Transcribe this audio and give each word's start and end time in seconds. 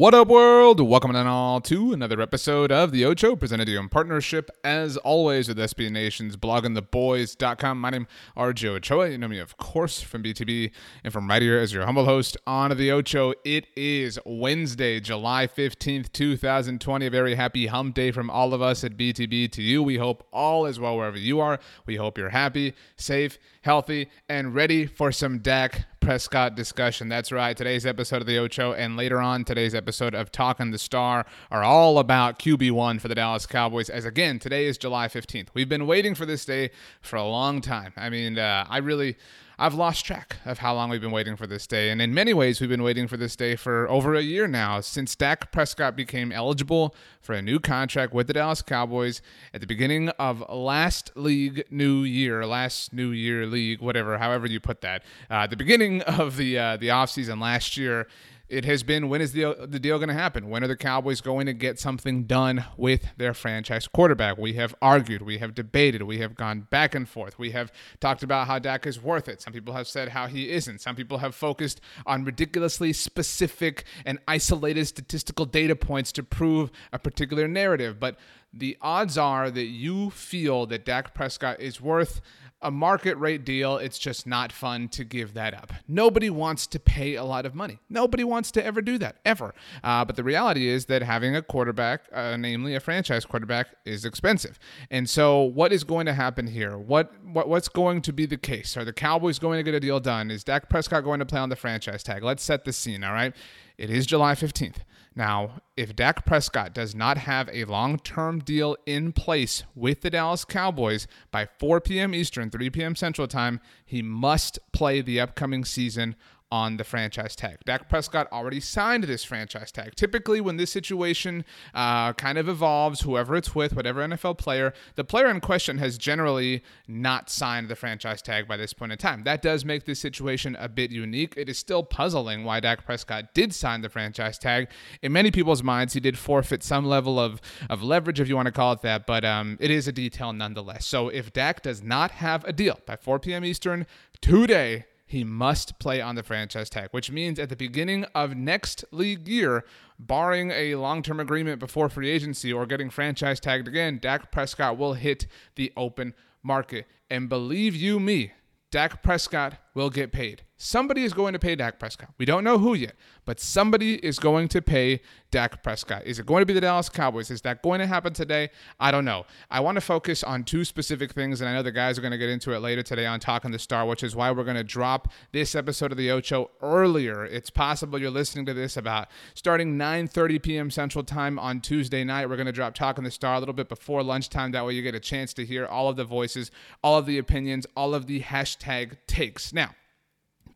What 0.00 0.14
up, 0.14 0.28
world? 0.28 0.80
Welcome 0.80 1.14
and 1.14 1.28
all 1.28 1.60
to 1.60 1.92
another 1.92 2.22
episode 2.22 2.72
of 2.72 2.90
The 2.90 3.04
Ocho, 3.04 3.36
presented 3.36 3.66
to 3.66 3.72
you 3.72 3.78
in 3.78 3.90
partnership, 3.90 4.50
as 4.64 4.96
always, 4.96 5.46
with 5.46 5.58
SB 5.58 5.90
Nation's 5.90 6.38
bloggingtheboys.com. 6.38 7.78
My 7.78 7.90
name 7.90 8.06
is 8.08 8.08
RJ 8.34 8.68
Ochoa. 8.76 9.10
You 9.10 9.18
know 9.18 9.28
me, 9.28 9.38
of 9.40 9.58
course, 9.58 10.00
from 10.00 10.22
BTB 10.22 10.70
and 11.04 11.12
from 11.12 11.28
right 11.28 11.42
here 11.42 11.58
as 11.58 11.74
your 11.74 11.84
humble 11.84 12.06
host 12.06 12.38
on 12.46 12.74
The 12.74 12.90
Ocho. 12.90 13.34
It 13.44 13.66
is 13.76 14.18
Wednesday, 14.24 15.00
July 15.00 15.46
15th, 15.46 16.10
2020. 16.12 17.04
A 17.04 17.10
very 17.10 17.34
happy 17.34 17.66
hump 17.66 17.94
day 17.94 18.10
from 18.10 18.30
all 18.30 18.54
of 18.54 18.62
us 18.62 18.82
at 18.82 18.96
BTB 18.96 19.52
to 19.52 19.60
you. 19.60 19.82
We 19.82 19.98
hope 19.98 20.26
all 20.32 20.64
is 20.64 20.80
well 20.80 20.96
wherever 20.96 21.18
you 21.18 21.40
are. 21.40 21.58
We 21.84 21.96
hope 21.96 22.16
you're 22.16 22.30
happy, 22.30 22.72
safe, 22.96 23.38
healthy, 23.60 24.08
and 24.30 24.54
ready 24.54 24.86
for 24.86 25.12
some 25.12 25.40
Dak 25.40 25.84
Prescott 26.00 26.54
discussion. 26.54 27.08
That's 27.08 27.30
right. 27.30 27.54
Today's 27.54 27.84
episode 27.84 28.22
of 28.22 28.26
the 28.26 28.38
Ocho 28.38 28.72
and 28.72 28.96
later 28.96 29.20
on 29.20 29.44
today's 29.44 29.74
episode 29.74 30.14
of 30.14 30.32
Talking 30.32 30.70
the 30.70 30.78
Star 30.78 31.26
are 31.50 31.62
all 31.62 31.98
about 31.98 32.38
QB1 32.38 33.00
for 33.00 33.08
the 33.08 33.14
Dallas 33.14 33.44
Cowboys. 33.46 33.90
As 33.90 34.06
again, 34.06 34.38
today 34.38 34.66
is 34.66 34.78
July 34.78 35.08
15th. 35.08 35.48
We've 35.52 35.68
been 35.68 35.86
waiting 35.86 36.14
for 36.14 36.24
this 36.24 36.44
day 36.46 36.70
for 37.02 37.16
a 37.16 37.24
long 37.24 37.60
time. 37.60 37.92
I 37.96 38.08
mean, 38.08 38.38
uh, 38.38 38.64
I 38.68 38.78
really. 38.78 39.16
I've 39.62 39.74
lost 39.74 40.06
track 40.06 40.36
of 40.46 40.60
how 40.60 40.74
long 40.74 40.88
we've 40.88 41.02
been 41.02 41.10
waiting 41.10 41.36
for 41.36 41.46
this 41.46 41.66
day. 41.66 41.90
And 41.90 42.00
in 42.00 42.14
many 42.14 42.32
ways, 42.32 42.62
we've 42.62 42.70
been 42.70 42.82
waiting 42.82 43.06
for 43.06 43.18
this 43.18 43.36
day 43.36 43.56
for 43.56 43.86
over 43.90 44.14
a 44.14 44.22
year 44.22 44.48
now, 44.48 44.80
since 44.80 45.14
Dak 45.14 45.52
Prescott 45.52 45.94
became 45.94 46.32
eligible 46.32 46.94
for 47.20 47.34
a 47.34 47.42
new 47.42 47.58
contract 47.58 48.14
with 48.14 48.26
the 48.26 48.32
Dallas 48.32 48.62
Cowboys 48.62 49.20
at 49.52 49.60
the 49.60 49.66
beginning 49.66 50.08
of 50.18 50.42
last 50.48 51.10
league 51.14 51.64
new 51.70 52.04
year, 52.04 52.46
last 52.46 52.94
new 52.94 53.10
year 53.10 53.44
league, 53.44 53.82
whatever, 53.82 54.16
however 54.16 54.46
you 54.46 54.60
put 54.60 54.80
that. 54.80 55.02
Uh, 55.28 55.46
the 55.46 55.58
beginning 55.58 56.00
of 56.04 56.38
the 56.38 56.58
uh, 56.58 56.76
the 56.78 56.88
offseason 56.88 57.38
last 57.38 57.76
year 57.76 58.06
it 58.50 58.64
has 58.64 58.82
been 58.82 59.08
when 59.08 59.20
is 59.20 59.32
the, 59.32 59.56
the 59.66 59.78
deal 59.78 59.98
going 59.98 60.08
to 60.08 60.14
happen? 60.14 60.50
When 60.50 60.64
are 60.64 60.68
the 60.68 60.76
Cowboys 60.76 61.20
going 61.20 61.46
to 61.46 61.52
get 61.52 61.78
something 61.78 62.24
done 62.24 62.64
with 62.76 63.06
their 63.16 63.32
franchise 63.32 63.86
quarterback? 63.86 64.36
We 64.38 64.54
have 64.54 64.74
argued, 64.82 65.22
we 65.22 65.38
have 65.38 65.54
debated, 65.54 66.02
we 66.02 66.18
have 66.18 66.34
gone 66.34 66.66
back 66.68 66.94
and 66.94 67.08
forth. 67.08 67.38
We 67.38 67.52
have 67.52 67.72
talked 68.00 68.24
about 68.24 68.48
how 68.48 68.58
Dak 68.58 68.86
is 68.86 69.00
worth 69.00 69.28
it. 69.28 69.40
Some 69.40 69.52
people 69.52 69.74
have 69.74 69.86
said 69.86 70.08
how 70.08 70.26
he 70.26 70.50
isn't. 70.50 70.80
Some 70.80 70.96
people 70.96 71.18
have 71.18 71.34
focused 71.34 71.80
on 72.04 72.24
ridiculously 72.24 72.92
specific 72.92 73.84
and 74.04 74.18
isolated 74.26 74.86
statistical 74.86 75.46
data 75.46 75.76
points 75.76 76.10
to 76.12 76.24
prove 76.24 76.72
a 76.92 76.98
particular 76.98 77.46
narrative. 77.46 78.00
But 78.00 78.16
the 78.52 78.76
odds 78.80 79.16
are 79.16 79.48
that 79.48 79.66
you 79.66 80.10
feel 80.10 80.66
that 80.66 80.84
Dak 80.84 81.14
Prescott 81.14 81.60
is 81.60 81.80
worth 81.80 82.20
a 82.62 82.70
market 82.70 83.16
rate 83.16 83.44
deal, 83.44 83.76
it's 83.76 83.98
just 83.98 84.26
not 84.26 84.52
fun 84.52 84.88
to 84.88 85.04
give 85.04 85.34
that 85.34 85.54
up. 85.54 85.72
Nobody 85.88 86.28
wants 86.28 86.66
to 86.68 86.78
pay 86.78 87.14
a 87.14 87.24
lot 87.24 87.46
of 87.46 87.54
money. 87.54 87.78
Nobody 87.88 88.24
wants 88.24 88.50
to 88.52 88.64
ever 88.64 88.82
do 88.82 88.98
that, 88.98 89.16
ever. 89.24 89.54
Uh, 89.82 90.04
but 90.04 90.16
the 90.16 90.24
reality 90.24 90.68
is 90.68 90.86
that 90.86 91.02
having 91.02 91.34
a 91.34 91.42
quarterback, 91.42 92.02
uh, 92.12 92.36
namely 92.36 92.74
a 92.74 92.80
franchise 92.80 93.24
quarterback, 93.24 93.68
is 93.84 94.04
expensive. 94.04 94.58
And 94.90 95.08
so, 95.08 95.42
what 95.42 95.72
is 95.72 95.84
going 95.84 96.06
to 96.06 96.12
happen 96.12 96.46
here? 96.46 96.76
What, 96.76 97.12
what 97.24 97.48
what's 97.48 97.68
going 97.68 98.02
to 98.02 98.12
be 98.12 98.26
the 98.26 98.36
case? 98.36 98.76
Are 98.76 98.84
the 98.84 98.92
Cowboys 98.92 99.38
going 99.38 99.58
to 99.58 99.62
get 99.62 99.74
a 99.74 99.80
deal 99.80 100.00
done? 100.00 100.30
Is 100.30 100.44
Dak 100.44 100.68
Prescott 100.68 101.04
going 101.04 101.20
to 101.20 101.26
play 101.26 101.40
on 101.40 101.48
the 101.48 101.56
franchise 101.56 102.02
tag? 102.02 102.22
Let's 102.22 102.42
set 102.42 102.64
the 102.64 102.72
scene. 102.72 103.02
All 103.04 103.12
right, 103.12 103.34
it 103.78 103.90
is 103.90 104.06
July 104.06 104.34
fifteenth. 104.34 104.84
Now, 105.16 105.62
if 105.76 105.96
Dak 105.96 106.24
Prescott 106.24 106.72
does 106.72 106.94
not 106.94 107.18
have 107.18 107.48
a 107.52 107.64
long 107.64 107.98
term 107.98 108.38
deal 108.38 108.76
in 108.86 109.12
place 109.12 109.64
with 109.74 110.02
the 110.02 110.10
Dallas 110.10 110.44
Cowboys 110.44 111.08
by 111.30 111.48
4 111.58 111.80
p.m. 111.80 112.14
Eastern, 112.14 112.48
3 112.50 112.70
p.m. 112.70 112.94
Central 112.94 113.26
Time, 113.26 113.60
he 113.84 114.02
must 114.02 114.58
play 114.72 115.00
the 115.00 115.18
upcoming 115.18 115.64
season 115.64 116.14
on 116.52 116.76
the 116.76 116.84
franchise 116.84 117.36
tag. 117.36 117.58
Dak 117.64 117.88
Prescott 117.88 118.30
already 118.32 118.60
signed 118.60 119.04
this 119.04 119.24
franchise 119.24 119.70
tag. 119.70 119.94
Typically, 119.94 120.40
when 120.40 120.56
this 120.56 120.70
situation 120.70 121.44
uh, 121.74 122.12
kind 122.14 122.38
of 122.38 122.48
evolves, 122.48 123.02
whoever 123.02 123.36
it's 123.36 123.54
with, 123.54 123.74
whatever 123.74 124.06
NFL 124.06 124.38
player, 124.38 124.72
the 124.96 125.04
player 125.04 125.28
in 125.28 125.40
question 125.40 125.78
has 125.78 125.96
generally 125.96 126.62
not 126.88 127.30
signed 127.30 127.68
the 127.68 127.76
franchise 127.76 128.20
tag 128.20 128.48
by 128.48 128.56
this 128.56 128.72
point 128.72 128.92
in 128.92 128.98
time. 128.98 129.22
That 129.24 129.42
does 129.42 129.64
make 129.64 129.84
this 129.84 130.00
situation 130.00 130.56
a 130.58 130.68
bit 130.68 130.90
unique. 130.90 131.34
It 131.36 131.48
is 131.48 131.58
still 131.58 131.82
puzzling 131.82 132.44
why 132.44 132.60
Dak 132.60 132.84
Prescott 132.84 133.32
did 133.34 133.54
sign 133.54 133.82
the 133.82 133.88
franchise 133.88 134.38
tag. 134.38 134.68
In 135.02 135.12
many 135.12 135.30
people's 135.30 135.62
minds, 135.62 135.94
he 135.94 136.00
did 136.00 136.18
forfeit 136.18 136.62
some 136.62 136.84
level 136.84 137.20
of, 137.20 137.40
of 137.68 137.82
leverage, 137.82 138.20
if 138.20 138.28
you 138.28 138.36
want 138.36 138.46
to 138.46 138.52
call 138.52 138.72
it 138.72 138.82
that, 138.82 139.06
but 139.06 139.24
um, 139.24 139.56
it 139.60 139.70
is 139.70 139.86
a 139.86 139.92
detail 139.92 140.32
nonetheless. 140.32 140.86
So 140.86 141.08
if 141.08 141.32
Dak 141.32 141.62
does 141.62 141.82
not 141.82 142.10
have 142.12 142.44
a 142.44 142.52
deal 142.52 142.80
by 142.86 142.96
4 142.96 143.20
p.m. 143.20 143.44
Eastern 143.44 143.86
today, 144.20 144.86
he 145.10 145.24
must 145.24 145.78
play 145.80 146.00
on 146.00 146.14
the 146.14 146.22
franchise 146.22 146.70
tag, 146.70 146.88
which 146.92 147.10
means 147.10 147.40
at 147.40 147.48
the 147.48 147.56
beginning 147.56 148.04
of 148.14 148.36
next 148.36 148.84
league 148.92 149.26
year, 149.26 149.64
barring 149.98 150.52
a 150.52 150.76
long 150.76 151.02
term 151.02 151.18
agreement 151.18 151.58
before 151.58 151.88
free 151.88 152.08
agency 152.08 152.52
or 152.52 152.64
getting 152.64 152.90
franchise 152.90 153.40
tagged 153.40 153.66
again, 153.66 153.98
Dak 154.00 154.30
Prescott 154.30 154.78
will 154.78 154.94
hit 154.94 155.26
the 155.56 155.72
open 155.76 156.14
market. 156.44 156.86
And 157.10 157.28
believe 157.28 157.74
you 157.74 157.98
me, 157.98 158.32
Dak 158.70 159.02
Prescott 159.02 159.54
will 159.74 159.90
get 159.90 160.12
paid. 160.12 160.42
Somebody 160.62 161.04
is 161.04 161.14
going 161.14 161.32
to 161.32 161.38
pay 161.38 161.56
Dak 161.56 161.78
Prescott. 161.78 162.10
We 162.18 162.26
don't 162.26 162.44
know 162.44 162.58
who 162.58 162.74
yet, 162.74 162.94
but 163.24 163.40
somebody 163.40 163.94
is 163.94 164.18
going 164.18 164.48
to 164.48 164.60
pay 164.60 165.00
Dak 165.30 165.62
Prescott. 165.62 166.04
Is 166.04 166.18
it 166.18 166.26
going 166.26 166.42
to 166.42 166.46
be 166.46 166.52
the 166.52 166.60
Dallas 166.60 166.90
Cowboys? 166.90 167.30
Is 167.30 167.40
that 167.40 167.62
going 167.62 167.80
to 167.80 167.86
happen 167.86 168.12
today? 168.12 168.50
I 168.78 168.90
don't 168.90 169.06
know. 169.06 169.24
I 169.50 169.60
want 169.60 169.76
to 169.76 169.80
focus 169.80 170.22
on 170.22 170.44
two 170.44 170.66
specific 170.66 171.14
things, 171.14 171.40
and 171.40 171.48
I 171.48 171.54
know 171.54 171.62
the 171.62 171.72
guys 171.72 171.96
are 171.96 172.02
going 172.02 172.12
to 172.12 172.18
get 172.18 172.28
into 172.28 172.52
it 172.52 172.58
later 172.58 172.82
today 172.82 173.06
on 173.06 173.20
Talking 173.20 173.52
the 173.52 173.58
Star, 173.58 173.86
which 173.86 174.02
is 174.02 174.14
why 174.14 174.30
we're 174.32 174.44
going 174.44 174.54
to 174.54 174.62
drop 174.62 175.10
this 175.32 175.54
episode 175.54 175.92
of 175.92 175.96
the 175.96 176.10
Ocho 176.10 176.50
earlier. 176.60 177.24
It's 177.24 177.48
possible 177.48 177.98
you're 177.98 178.10
listening 178.10 178.44
to 178.44 178.52
this 178.52 178.76
about 178.76 179.08
starting 179.32 179.78
9:30 179.78 180.42
p.m. 180.42 180.70
Central 180.70 181.02
Time 181.02 181.38
on 181.38 181.62
Tuesday 181.62 182.04
night. 182.04 182.28
We're 182.28 182.36
going 182.36 182.44
to 182.44 182.52
drop 182.52 182.74
Talking 182.74 183.04
the 183.04 183.10
Star 183.10 183.36
a 183.36 183.38
little 183.38 183.54
bit 183.54 183.70
before 183.70 184.02
lunchtime. 184.02 184.52
That 184.52 184.66
way 184.66 184.74
you 184.74 184.82
get 184.82 184.94
a 184.94 185.00
chance 185.00 185.32
to 185.34 185.46
hear 185.46 185.64
all 185.64 185.88
of 185.88 185.96
the 185.96 186.04
voices, 186.04 186.50
all 186.84 186.98
of 186.98 187.06
the 187.06 187.16
opinions, 187.16 187.66
all 187.74 187.94
of 187.94 188.06
the 188.06 188.20
hashtag 188.20 188.98
takes. 189.06 189.54
Now, 189.54 189.70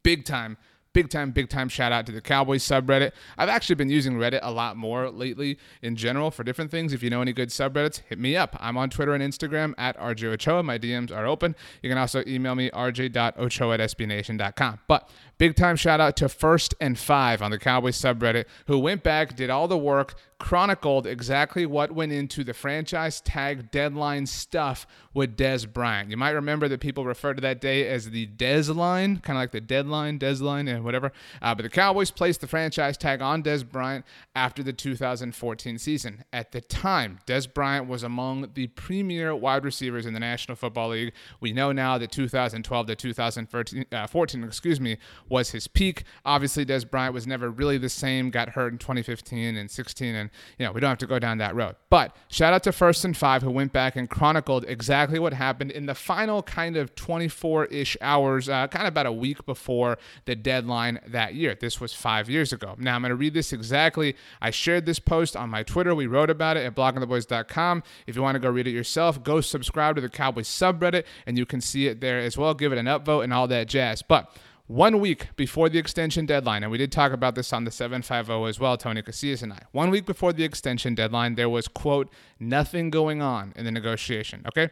big 0.05 0.25
time 0.25 0.57
big 0.95 1.11
time, 1.11 1.33
big 1.33 1.51
time 1.51 1.69
shout 1.69 1.93
out 1.93 2.07
to 2.07 2.13
the 2.13 2.23
Cowboys 2.23 2.65
subreddit. 2.65 3.13
I've 3.37 3.51
actually 3.51 3.75
been 3.75 3.91
using 3.91 4.15
Reddit 4.15 4.41
a 4.43 4.51
lot 4.51 4.79
more 4.79 5.11
lately 5.11 5.59
in 5.83 5.97
general 5.97 6.31
for 6.31 6.43
different 6.43 6.71
things. 6.71 6.95
If 6.95 7.03
you 7.03 7.11
know 7.11 7.21
any 7.21 7.35
good 7.35 7.51
subreddits, 7.51 8.01
hit 8.09 8.19
me 8.19 8.37
up. 8.37 8.57
I'm 8.59 8.79
on 8.79 8.89
Twitter 8.89 9.13
and 9.13 9.23
Instagram 9.23 9.75
at 9.77 9.99
RJ 9.99 10.33
Ochoa. 10.33 10.63
My 10.63 10.79
DMs 10.79 11.15
are 11.15 11.27
open. 11.27 11.55
You 11.83 11.91
can 11.91 11.99
also 11.99 12.23
email 12.27 12.55
me 12.55 12.71
rj.ochoa 12.71 13.75
at 13.75 13.81
sbnation.com. 13.81 14.79
But 14.89 15.11
big 15.37 15.57
time 15.57 15.77
shout 15.77 16.01
out 16.01 16.17
to 16.17 16.29
First 16.29 16.75
and 16.81 16.99
Five 16.99 17.43
on 17.43 17.51
the 17.51 17.59
Cowboys 17.59 18.01
subreddit 18.01 18.47
who 18.67 18.79
went 18.79 19.03
back, 19.03 19.37
did 19.37 19.51
all 19.51 19.69
the 19.69 19.77
work, 19.77 20.15
chronicled 20.39 21.07
exactly 21.07 21.65
what 21.65 21.93
went 21.93 22.13
into 22.13 22.45
the 22.45 22.53
franchise 22.53 23.21
tag 23.23 23.71
deadline 23.71 24.27
stuff 24.27 24.87
with 25.15 25.37
Dez 25.37 25.71
Bryant. 25.71 26.11
You 26.11 26.19
might 26.19 26.31
remember 26.33 26.69
that 26.69 26.81
people 26.81 27.05
refer 27.05 27.35
to 27.35 27.41
that 27.41 27.61
day 27.61 27.89
as 27.89 28.11
the 28.11 28.27
Dez 28.27 28.75
line, 28.75 29.19
kind 29.19 29.39
of 29.39 29.43
like 29.43 29.53
the 29.53 29.61
deadline, 29.61 30.19
Dez 30.19 30.43
line, 30.43 30.69
and 30.69 30.84
whatever. 30.85 31.13
Uh, 31.43 31.55
but 31.55 31.63
the 31.63 31.71
Cowboys 31.71 32.11
placed 32.11 32.41
the 32.41 32.47
franchise 32.47 32.97
tag 32.97 33.21
on 33.23 33.43
Dez 33.43 33.69
Bryant 33.69 34.05
after 34.35 34.63
the 34.63 34.73
2014 34.73 35.79
season. 35.79 36.25
At 36.33 36.53
the 36.53 36.61
time, 36.61 37.19
Dez 37.27 37.53
Bryant 37.53 37.89
was 37.89 38.03
among 38.03 38.51
the 38.55 38.69
premier 38.69 39.35
wide 39.35 39.65
receivers 39.65 40.07
in 40.07 40.15
the 40.15 40.21
National 40.21 40.57
Football 40.57 40.91
League. 40.91 41.13
We 41.41 41.53
know 41.53 41.73
now 41.73 41.99
that 41.99 42.13
2012 42.13 42.87
to 42.87 42.95
2014, 42.95 43.87
uh, 43.93 44.07
14, 44.07 44.45
excuse 44.45 44.81
me, 44.81 44.99
was 45.29 45.51
his 45.51 45.67
peak. 45.67 46.05
Obviously, 46.25 46.65
Dez 46.65 46.89
Bryant 46.89 47.15
was 47.15 47.27
never 47.27 47.51
really 47.51 47.79
the 47.79 47.89
same. 47.89 48.31
Got 48.31 48.51
hurt 48.51 48.73
in 48.73 48.79
2015 48.79 49.57
and 49.57 49.71
16, 49.71 50.15
and 50.15 50.31
you 50.59 50.67
know 50.67 50.73
we 50.73 50.81
don't 50.81 50.91
have 50.91 50.99
to 50.99 51.07
go 51.07 51.19
down 51.19 51.39
that 51.39 51.55
road. 51.55 51.77
But 51.91 52.17
shout 52.29 52.53
out 52.53 52.63
to 52.65 52.73
First 52.73 53.05
and 53.05 53.17
Five 53.17 53.43
who 53.43 53.51
went 53.51 53.73
back 53.73 53.97
and 53.97 54.09
chronicled 54.09 54.65
exactly 54.69 55.19
what 55.19 55.33
happened 55.33 55.71
in 55.71 55.87
the 55.87 55.95
final 55.95 56.43
kind 56.43 56.77
of 56.77 56.95
24-ish 56.95 57.97
hours, 58.01 58.49
uh, 58.49 58.67
kind 58.69 58.87
of 58.87 58.93
about 58.93 59.07
a 59.07 59.13
week 59.13 59.45
before 59.47 59.99
the 60.25 60.35
deadline 60.35 60.74
that 61.07 61.35
year. 61.35 61.57
This 61.59 61.81
was 61.81 61.93
five 61.93 62.29
years 62.29 62.53
ago. 62.53 62.75
Now 62.79 62.95
I'm 62.95 63.03
going 63.03 63.11
to 63.11 63.17
read 63.17 63.35
this 63.35 63.53
exactly. 63.53 64.17
I 64.41 64.51
shared 64.51 64.87
this 64.87 64.99
post 64.99 65.37
on 65.37 65.51
my 65.51 65.63
Twitter. 65.63 65.95
We 65.95 66.07
wrote 66.07 66.31
about 66.31 66.57
it 66.57 66.65
at 66.65 66.75
bloggingtheboys.com. 66.75 67.83
If 68.07 68.17
you 68.17 68.23
want 68.23 68.37
to 68.37 68.41
go 68.41 68.51
read 68.51 68.67
it 68.67 68.73
yourself, 68.73 69.23
go 69.23 69.41
subscribe 69.41 69.97
to 69.97 70.01
the 70.01 70.09
Cowboys 70.09 70.49
subreddit, 70.49 71.05
and 71.27 71.39
you 71.39 71.47
can 71.47 71.61
see 71.61 71.87
it 71.87 72.01
there 72.01 72.19
as 72.19 72.37
well. 72.37 72.55
Give 72.55 72.73
it 72.73 72.79
an 72.79 72.87
upvote 72.87 73.25
and 73.25 73.33
all 73.33 73.49
that 73.49 73.69
jazz. 73.69 74.03
But 74.03 74.31
one 74.67 74.99
week 74.99 75.29
before 75.37 75.69
the 75.69 75.79
extension 75.79 76.25
deadline, 76.25 76.63
and 76.63 76.73
we 76.73 76.79
did 76.79 76.91
talk 76.91 77.13
about 77.13 77.35
this 77.35 77.53
on 77.53 77.65
the 77.65 77.71
750 77.71 78.49
as 78.49 78.59
well, 78.59 78.79
Tony 78.79 79.03
Casillas 79.03 79.43
and 79.43 79.53
I. 79.53 79.61
One 79.73 79.91
week 79.91 80.07
before 80.07 80.33
the 80.33 80.45
extension 80.45 80.95
deadline, 80.95 81.35
there 81.35 81.51
was, 81.51 81.69
quote, 81.69 82.11
nothing 82.41 82.89
going 82.89 83.21
on 83.21 83.53
in 83.57 83.67
the 83.67 83.71
negotiation, 83.71 84.43
okay? 84.49 84.71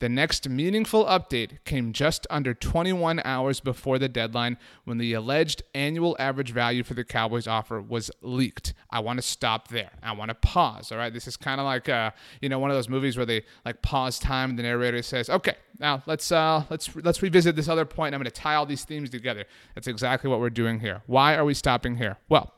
The 0.00 0.08
next 0.08 0.48
meaningful 0.48 1.04
update 1.04 1.58
came 1.64 1.92
just 1.92 2.26
under 2.28 2.52
21 2.52 3.20
hours 3.24 3.60
before 3.60 3.98
the 3.98 4.08
deadline 4.08 4.58
when 4.84 4.98
the 4.98 5.12
alleged 5.12 5.62
annual 5.74 6.16
average 6.18 6.52
value 6.52 6.82
for 6.82 6.94
the 6.94 7.04
Cowboys 7.04 7.46
offer 7.46 7.80
was 7.80 8.10
leaked. 8.20 8.74
I 8.90 9.00
want 9.00 9.18
to 9.18 9.22
stop 9.22 9.68
there. 9.68 9.90
I 10.02 10.12
want 10.12 10.30
to 10.30 10.34
pause. 10.34 10.90
All 10.90 10.98
right. 10.98 11.12
This 11.12 11.28
is 11.28 11.36
kind 11.36 11.60
of 11.60 11.64
like, 11.64 11.88
uh, 11.88 12.10
you 12.40 12.48
know, 12.48 12.58
one 12.58 12.70
of 12.70 12.76
those 12.76 12.88
movies 12.88 13.16
where 13.16 13.26
they 13.26 13.44
like 13.64 13.82
pause 13.82 14.18
time 14.18 14.50
and 14.50 14.58
the 14.58 14.64
narrator 14.64 15.02
says, 15.02 15.30
okay, 15.30 15.54
now 15.78 16.02
let's, 16.06 16.30
uh, 16.32 16.64
let's, 16.70 16.94
let's 16.96 17.22
revisit 17.22 17.56
this 17.56 17.68
other 17.68 17.84
point. 17.84 18.14
I'm 18.14 18.20
going 18.20 18.24
to 18.24 18.30
tie 18.30 18.56
all 18.56 18.66
these 18.66 18.84
themes 18.84 19.10
together. 19.10 19.44
That's 19.74 19.86
exactly 19.86 20.28
what 20.28 20.40
we're 20.40 20.50
doing 20.50 20.80
here. 20.80 21.02
Why 21.06 21.36
are 21.36 21.44
we 21.44 21.54
stopping 21.54 21.96
here? 21.96 22.18
Well, 22.28 22.52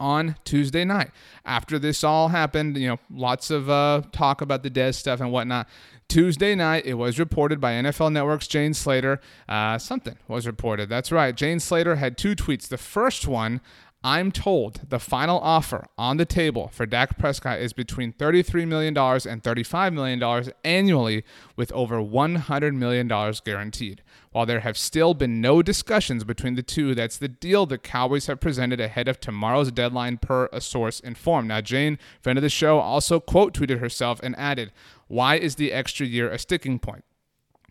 on 0.00 0.36
Tuesday 0.44 0.84
night. 0.84 1.10
After 1.44 1.78
this 1.78 2.04
all 2.04 2.28
happened, 2.28 2.76
you 2.76 2.88
know, 2.88 2.98
lots 3.10 3.50
of 3.50 3.68
uh, 3.68 4.02
talk 4.12 4.40
about 4.40 4.62
the 4.62 4.70
Dez 4.70 4.94
stuff 4.94 5.20
and 5.20 5.32
whatnot. 5.32 5.68
Tuesday 6.08 6.54
night, 6.54 6.86
it 6.86 6.94
was 6.94 7.18
reported 7.18 7.60
by 7.60 7.72
NFL 7.72 8.10
Network's 8.12 8.48
Jane 8.48 8.72
Slater. 8.72 9.20
Uh, 9.46 9.76
something 9.76 10.16
was 10.26 10.46
reported. 10.46 10.88
That's 10.88 11.12
right. 11.12 11.36
Jane 11.36 11.60
Slater 11.60 11.96
had 11.96 12.16
two 12.16 12.34
tweets. 12.34 12.66
The 12.66 12.78
first 12.78 13.26
one, 13.28 13.60
I'm 14.04 14.30
told 14.30 14.82
the 14.90 15.00
final 15.00 15.40
offer 15.40 15.84
on 15.98 16.18
the 16.18 16.24
table 16.24 16.70
for 16.72 16.86
Dak 16.86 17.18
Prescott 17.18 17.58
is 17.58 17.72
between 17.72 18.12
$33 18.12 18.68
million 18.68 18.96
and 18.96 19.42
$35 19.42 19.92
million 19.92 20.52
annually, 20.62 21.24
with 21.56 21.72
over 21.72 21.96
$100 21.96 22.74
million 22.76 23.08
guaranteed. 23.44 24.02
While 24.30 24.46
there 24.46 24.60
have 24.60 24.78
still 24.78 25.14
been 25.14 25.40
no 25.40 25.62
discussions 25.62 26.22
between 26.22 26.54
the 26.54 26.62
two, 26.62 26.94
that's 26.94 27.16
the 27.16 27.26
deal 27.26 27.66
the 27.66 27.76
Cowboys 27.76 28.28
have 28.28 28.38
presented 28.38 28.78
ahead 28.78 29.08
of 29.08 29.18
tomorrow's 29.18 29.72
deadline, 29.72 30.18
per 30.18 30.48
a 30.52 30.60
source 30.60 31.00
informed. 31.00 31.48
Now, 31.48 31.60
Jane, 31.60 31.98
friend 32.20 32.38
of 32.38 32.42
the 32.42 32.48
show, 32.48 32.78
also 32.78 33.18
quote 33.18 33.52
tweeted 33.52 33.80
herself 33.80 34.20
and 34.22 34.38
added, 34.38 34.70
why 35.08 35.36
is 35.36 35.56
the 35.56 35.72
extra 35.72 36.06
year 36.06 36.30
a 36.30 36.38
sticking 36.38 36.78
point? 36.78 37.04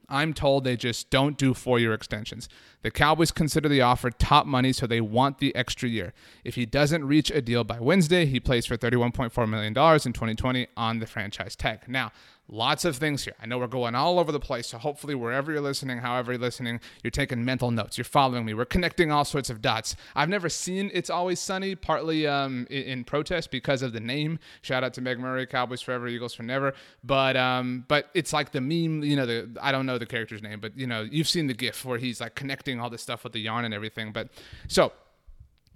I'm 0.09 0.33
told 0.33 0.63
they 0.63 0.77
just 0.77 1.09
don't 1.09 1.37
do 1.37 1.53
four 1.53 1.79
year 1.79 1.93
extensions. 1.93 2.47
The 2.81 2.91
Cowboys 2.91 3.31
consider 3.31 3.67
the 3.67 3.81
offer 3.81 4.09
top 4.09 4.45
money, 4.45 4.71
so 4.71 4.87
they 4.87 5.01
want 5.01 5.39
the 5.39 5.53
extra 5.55 5.89
year. 5.89 6.13
If 6.43 6.55
he 6.55 6.65
doesn't 6.65 7.05
reach 7.05 7.29
a 7.31 7.41
deal 7.41 7.63
by 7.63 7.79
Wednesday, 7.79 8.25
he 8.25 8.39
plays 8.39 8.65
for 8.65 8.77
$31.4 8.77 9.49
million 9.49 9.67
in 9.67 9.73
2020 9.73 10.67
on 10.77 10.99
the 10.99 11.07
franchise 11.07 11.55
tag. 11.55 11.81
Now, 11.87 12.11
Lots 12.49 12.85
of 12.85 12.95
things 12.95 13.25
here. 13.25 13.33
I 13.41 13.45
know 13.45 13.57
we're 13.57 13.67
going 13.67 13.93
all 13.93 14.19
over 14.19 14.31
the 14.31 14.39
place, 14.39 14.67
so 14.67 14.77
hopefully, 14.77 15.15
wherever 15.15 15.51
you're 15.51 15.59
listening, 15.59 15.97
however 15.97 16.31
you're 16.31 16.39
listening, 16.39 16.79
you're 17.03 17.11
taking 17.11 17.43
mental 17.43 17.71
notes. 17.71 17.97
You're 17.97 18.05
following 18.05 18.45
me. 18.45 18.53
We're 18.53 18.63
connecting 18.63 19.11
all 19.11 19.25
sorts 19.25 19.49
of 19.49 19.61
dots. 19.61 19.97
I've 20.15 20.29
never 20.29 20.47
seen 20.47 20.89
It's 20.93 21.09
Always 21.09 21.41
Sunny, 21.41 21.75
partly 21.75 22.25
um, 22.25 22.65
in, 22.69 22.83
in, 22.83 23.03
protest 23.03 23.51
because 23.51 23.81
of 23.81 23.91
the 23.91 23.99
name. 23.99 24.39
Shout 24.61 24.81
out 24.81 24.93
to 24.93 25.01
Meg 25.01 25.19
Murray, 25.19 25.45
Cowboys 25.45 25.81
Forever, 25.81 26.07
Eagles 26.07 26.33
for 26.33 26.43
Never. 26.43 26.73
But 27.03 27.35
um, 27.35 27.83
but 27.89 28.09
it's 28.13 28.31
like 28.31 28.53
the 28.53 28.61
meme. 28.61 29.03
You 29.03 29.17
know, 29.17 29.25
the 29.25 29.49
I 29.61 29.73
don't 29.73 29.85
know 29.85 29.97
the 29.97 30.05
character's 30.05 30.41
name, 30.41 30.61
but 30.61 30.77
you 30.77 30.87
know, 30.87 31.01
you've 31.01 31.27
seen 31.27 31.47
the 31.47 31.53
GIF 31.53 31.83
where 31.83 31.97
he's 31.97 32.21
like 32.21 32.35
connecting 32.35 32.79
all 32.79 32.89
this 32.89 33.01
stuff 33.01 33.25
with 33.25 33.33
the 33.33 33.41
yarn 33.41 33.65
and 33.65 33.73
everything. 33.73 34.13
But 34.13 34.29
so 34.69 34.93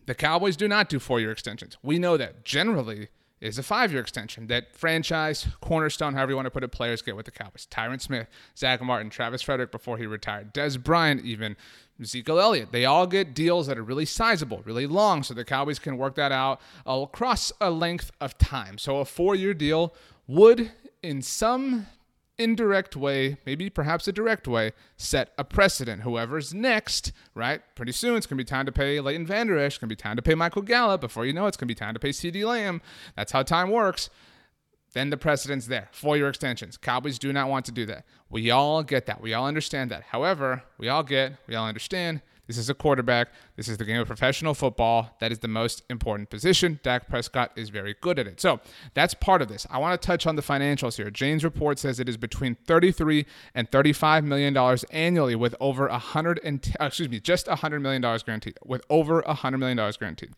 the 0.05 0.15
Cowboys 0.15 0.55
do 0.55 0.69
not 0.69 0.87
do 0.87 0.99
four-year 0.99 1.31
extensions. 1.31 1.77
We 1.83 1.99
know 1.99 2.15
that 2.15 2.45
generally 2.45 3.09
is 3.41 3.57
a 3.57 3.63
five 3.63 3.91
year 3.91 3.99
extension 3.99 4.47
that 4.47 4.75
franchise, 4.75 5.47
cornerstone, 5.59 6.13
however 6.13 6.31
you 6.31 6.35
want 6.35 6.45
to 6.45 6.51
put 6.51 6.63
it, 6.63 6.69
players 6.69 7.01
get 7.01 7.15
with 7.15 7.25
the 7.25 7.31
Cowboys. 7.31 7.67
Tyron 7.69 7.99
Smith, 7.99 8.27
Zack 8.55 8.81
Martin, 8.81 9.09
Travis 9.09 9.41
Frederick 9.41 9.71
before 9.71 9.97
he 9.97 10.05
retired, 10.05 10.53
Dez 10.53 10.81
Bryant, 10.81 11.25
even 11.25 11.57
Ezekiel 11.99 12.39
Elliott. 12.39 12.71
They 12.71 12.85
all 12.85 13.07
get 13.07 13.33
deals 13.33 13.67
that 13.67 13.77
are 13.77 13.83
really 13.83 14.05
sizable, 14.05 14.61
really 14.63 14.87
long, 14.87 15.23
so 15.23 15.33
the 15.33 15.43
Cowboys 15.43 15.79
can 15.79 15.97
work 15.97 16.15
that 16.15 16.31
out 16.31 16.61
across 16.85 17.51
a 17.59 17.71
length 17.71 18.11
of 18.21 18.37
time. 18.37 18.77
So 18.77 18.97
a 18.97 19.05
four 19.05 19.35
year 19.35 19.53
deal 19.53 19.93
would, 20.27 20.71
in 21.01 21.21
some 21.21 21.87
indirect 22.41 22.95
way, 22.95 23.37
maybe 23.45 23.69
perhaps 23.69 24.07
a 24.07 24.11
direct 24.11 24.47
way, 24.47 24.71
set 24.97 25.33
a 25.37 25.43
precedent. 25.43 26.01
Whoever's 26.01 26.53
next, 26.53 27.11
right? 27.35 27.61
Pretty 27.75 27.91
soon 27.91 28.17
it's 28.17 28.25
going 28.25 28.37
to 28.37 28.43
be 28.43 28.47
time 28.47 28.65
to 28.65 28.71
pay 28.71 28.99
Leighton 28.99 29.25
Vander 29.25 29.57
Esch. 29.57 29.73
It's 29.73 29.77
going 29.77 29.89
to 29.89 29.95
be 29.95 30.01
time 30.01 30.15
to 30.15 30.21
pay 30.21 30.35
Michael 30.35 30.61
Gallup. 30.61 31.01
Before 31.01 31.25
you 31.25 31.33
know 31.33 31.45
it, 31.45 31.49
it's 31.49 31.57
going 31.57 31.67
to 31.67 31.73
be 31.73 31.75
time 31.75 31.93
to 31.93 31.99
pay 31.99 32.09
CeeDee 32.09 32.45
Lamb. 32.45 32.81
That's 33.15 33.31
how 33.31 33.43
time 33.43 33.69
works. 33.69 34.09
Then 34.93 35.09
the 35.09 35.17
precedent's 35.17 35.67
there. 35.67 35.87
Four 35.91 36.17
year 36.17 36.27
extensions. 36.27 36.77
Cowboys 36.77 37.17
do 37.17 37.31
not 37.31 37.49
want 37.49 37.65
to 37.65 37.71
do 37.71 37.85
that. 37.85 38.05
We 38.29 38.51
all 38.51 38.83
get 38.83 39.05
that. 39.05 39.21
We 39.21 39.33
all 39.33 39.47
understand 39.47 39.89
that. 39.91 40.03
However, 40.03 40.63
we 40.77 40.89
all 40.89 41.03
get, 41.03 41.37
we 41.47 41.55
all 41.55 41.67
understand 41.67 42.21
this 42.51 42.57
is 42.57 42.69
a 42.69 42.73
quarterback. 42.73 43.29
This 43.55 43.69
is 43.69 43.77
the 43.77 43.85
game 43.85 44.01
of 44.01 44.07
professional 44.07 44.53
football. 44.53 45.15
That 45.21 45.31
is 45.31 45.39
the 45.39 45.47
most 45.47 45.83
important 45.89 46.29
position. 46.29 46.81
Dak 46.83 47.07
Prescott 47.07 47.53
is 47.55 47.69
very 47.69 47.95
good 48.01 48.19
at 48.19 48.27
it. 48.27 48.41
So 48.41 48.59
that's 48.93 49.13
part 49.13 49.41
of 49.41 49.47
this. 49.47 49.65
I 49.69 49.77
want 49.77 49.99
to 49.99 50.05
touch 50.05 50.27
on 50.27 50.35
the 50.35 50.41
financials 50.41 50.97
here. 50.97 51.09
Jane's 51.09 51.45
report 51.45 51.79
says 51.79 51.97
it 51.97 52.09
is 52.09 52.17
between 52.17 52.55
33 52.67 53.25
and 53.55 53.71
35 53.71 54.25
million 54.25 54.53
dollars 54.53 54.83
annually, 54.91 55.33
with 55.33 55.55
over 55.61 55.87
a 55.87 55.97
hundred 55.97 56.41
and 56.43 56.75
uh, 56.81 56.85
excuse 56.85 57.07
me, 57.07 57.21
just 57.21 57.47
a 57.47 57.55
hundred 57.55 57.79
million 57.79 58.01
dollars 58.01 58.21
guaranteed, 58.21 58.57
with 58.65 58.83
over 58.89 59.21
a 59.21 59.33
hundred 59.33 59.59
million 59.59 59.77
dollars 59.77 59.95
guaranteed. 59.95 60.31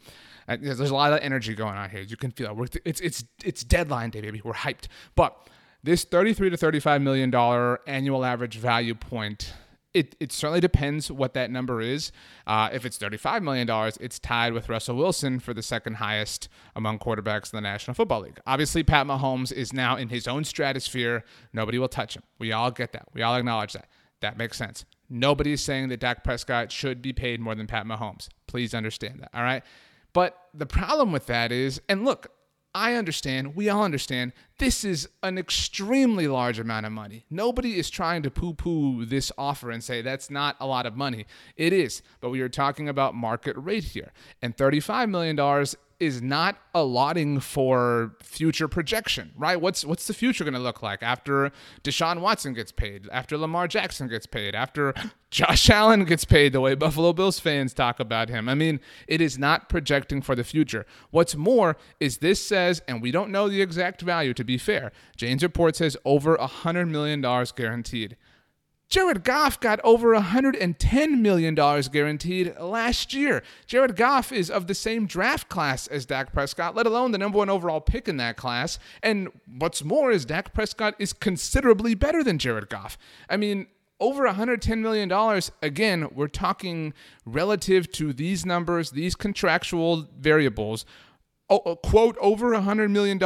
And 0.48 0.64
there's 0.64 0.80
a 0.80 0.94
lot 0.94 1.14
of 1.14 1.20
energy 1.24 1.56
going 1.56 1.78
on 1.78 1.90
here. 1.90 2.02
You 2.02 2.18
can 2.18 2.30
feel 2.30 2.62
it. 2.62 2.78
It's 2.86 3.02
it's 3.02 3.24
it's 3.44 3.64
deadline 3.64 4.12
day, 4.12 4.22
baby. 4.22 4.40
We're 4.44 4.54
hyped. 4.54 4.86
But 5.16 5.50
this 5.84 6.04
33 6.04 6.52
to 6.52 6.58
35 6.58 7.02
million 7.02 7.32
dollar 7.32 7.80
annual 7.88 8.24
average 8.24 8.58
value 8.58 8.94
point 8.94 9.54
it, 9.94 10.16
it 10.20 10.32
certainly 10.32 10.60
depends 10.60 11.12
what 11.12 11.34
that 11.36 11.52
number 11.52 11.82
is. 11.82 12.12
Uh, 12.48 12.70
if 12.74 12.86
it's 12.86 12.98
$35 12.98 13.44
million, 13.44 13.68
it's 14.00 14.20
tied 14.20 14.54
with 14.54 14.70
Russell 14.70 14.96
Wilson 14.96 15.40
for 15.40 15.54
the 15.54 15.62
second 15.62 15.96
highest 15.96 16.50
among 16.76 17.00
quarterbacks 17.00 17.54
in 17.54 17.58
the 17.58 17.62
National 17.62 17.94
Football 17.94 18.22
League. 18.22 18.40
Obviously, 18.48 18.84
Pat 18.84 19.06
Mahomes 19.06 19.52
is 19.52 19.72
now 19.72 19.96
in 19.96 20.10
his 20.10 20.28
own 20.28 20.44
stratosphere. 20.44 21.24
Nobody 21.54 21.78
will 21.78 21.88
touch 21.88 22.16
him. 22.16 22.24
We 22.40 22.52
all 22.52 22.72
get 22.72 22.92
that. 22.94 23.08
We 23.14 23.22
all 23.22 23.36
acknowledge 23.36 23.74
that. 23.74 23.88
That 24.22 24.38
makes 24.38 24.58
sense. 24.58 24.86
Nobody 25.10 25.54
is 25.54 25.64
saying 25.64 25.90
that 25.90 26.00
Dak 26.00 26.24
Prescott 26.24 26.72
should 26.72 27.02
be 27.02 27.14
paid 27.14 27.40
more 27.40 27.56
than 27.56 27.68
Pat 27.68 27.86
Mahomes. 27.86 28.30
Please 28.48 28.74
understand 28.74 29.20
that. 29.20 29.30
All 29.34 29.44
right. 29.44 29.64
But 30.14 30.38
the 30.54 30.66
problem 30.66 31.12
with 31.12 31.26
that 31.28 31.52
is, 31.52 31.82
and 31.90 32.06
look, 32.06 32.28
I 32.76 32.96
understand, 32.96 33.56
we 33.56 33.70
all 33.70 33.84
understand, 33.84 34.34
this 34.58 34.84
is 34.84 35.08
an 35.22 35.38
extremely 35.38 36.28
large 36.28 36.58
amount 36.60 36.86
of 36.88 36.92
money. 36.92 37.26
Nobody 37.30 37.78
is 37.78 37.90
trying 37.90 38.24
to 38.24 38.32
poo 38.32 38.54
poo 38.56 39.06
this 39.06 39.32
offer 39.38 39.70
and 39.70 39.84
say 39.84 40.02
that's 40.02 40.32
not 40.32 40.56
a 40.60 40.66
lot 40.66 40.86
of 40.86 40.96
money. 40.96 41.28
It 41.56 41.72
is, 41.72 42.02
but 42.20 42.32
we 42.32 42.42
are 42.42 42.50
talking 42.50 42.90
about 42.90 43.14
market 43.14 43.56
rate 43.58 43.84
here. 43.84 44.12
And 44.42 44.58
$35 44.58 45.10
million 45.10 45.68
is 46.04 46.22
not 46.22 46.58
allotting 46.74 47.40
for 47.40 48.16
future 48.22 48.68
projection, 48.68 49.32
right? 49.38 49.60
What's 49.60 49.86
what's 49.86 50.08
the 50.08 50.14
future 50.14 50.44
going 50.44 50.54
to 50.54 50.60
look 50.60 50.82
like 50.84 51.02
after 51.02 51.52
Deshaun 51.84 52.20
Watson 52.20 52.54
gets 52.54 52.72
paid, 52.72 53.08
after 53.12 53.38
Lamar 53.38 53.68
Jackson 53.68 54.08
gets 54.08 54.26
paid, 54.26 54.56
after 54.56 54.94
Josh 55.32 55.70
Allen 55.70 56.06
gets 56.06 56.26
paid 56.26 56.54
the 56.54 56.62
way 56.62 56.76
Buffalo 56.76 57.14
Bills 57.14 57.40
fans 57.40 57.74
talk 57.74 58.00
about 58.00 58.30
him? 58.30 58.50
I 58.50 58.56
mean, 58.56 58.80
it 59.08 59.22
is 59.22 59.38
not 59.38 59.70
projecting 59.70 60.22
for 60.22 60.36
the 60.36 60.44
future. 60.44 60.86
What's 61.12 61.36
more 61.36 61.78
is 62.00 62.18
this 62.18 62.44
says, 62.46 62.82
and 62.88 63.02
we 63.02 63.12
don't 63.12 63.32
know 63.32 63.50
the 63.50 63.62
exact 63.62 64.02
value 64.02 64.34
to 64.34 64.44
be 64.44 64.58
fair. 64.58 64.92
Jane's 65.16 65.44
report 65.44 65.76
says 65.76 65.98
over 66.06 66.36
a 66.36 66.48
hundred 66.48 66.88
million 66.88 67.22
dollars 67.22 67.52
guaranteed. 67.52 68.18
Jared 68.94 69.24
Goff 69.24 69.60
got 69.60 69.80
over 69.84 70.16
$110 70.16 71.20
million 71.20 71.56
guaranteed 71.56 72.56
last 72.60 73.12
year. 73.12 73.42
Jared 73.66 73.96
Goff 73.96 74.32
is 74.32 74.52
of 74.52 74.68
the 74.68 74.76
same 74.76 75.08
draft 75.08 75.50
class 75.50 75.88
as 75.88 76.06
Dak 76.06 76.32
Prescott, 76.32 76.76
let 76.76 76.86
alone 76.86 77.10
the 77.10 77.18
number 77.18 77.40
one 77.40 77.50
overall 77.50 77.82
pick 77.82 78.08
in 78.08 78.18
that 78.18 78.38
class. 78.38 78.78
And 79.02 79.30
what's 79.48 79.84
more 79.84 80.12
is 80.12 80.26
Dak 80.26 80.54
Prescott 80.54 80.94
is 81.00 81.12
considerably 81.12 81.96
better 81.96 82.24
than 82.24 82.38
Jared 82.38 82.70
Goff. 82.70 83.00
I 83.28 83.36
mean, 83.36 83.66
over 84.00 84.28
$110 84.28 84.78
million, 84.78 85.42
again, 85.64 86.10
we're 86.14 86.28
talking 86.28 86.94
relative 87.26 87.92
to 87.94 88.14
these 88.14 88.46
numbers, 88.46 88.92
these 88.92 89.16
contractual 89.16 90.08
variables. 90.20 90.86
Oh, 91.50 91.76
quote, 91.76 92.18
over 92.22 92.54
a 92.54 92.62
$100 92.62 92.90
million 92.90 93.20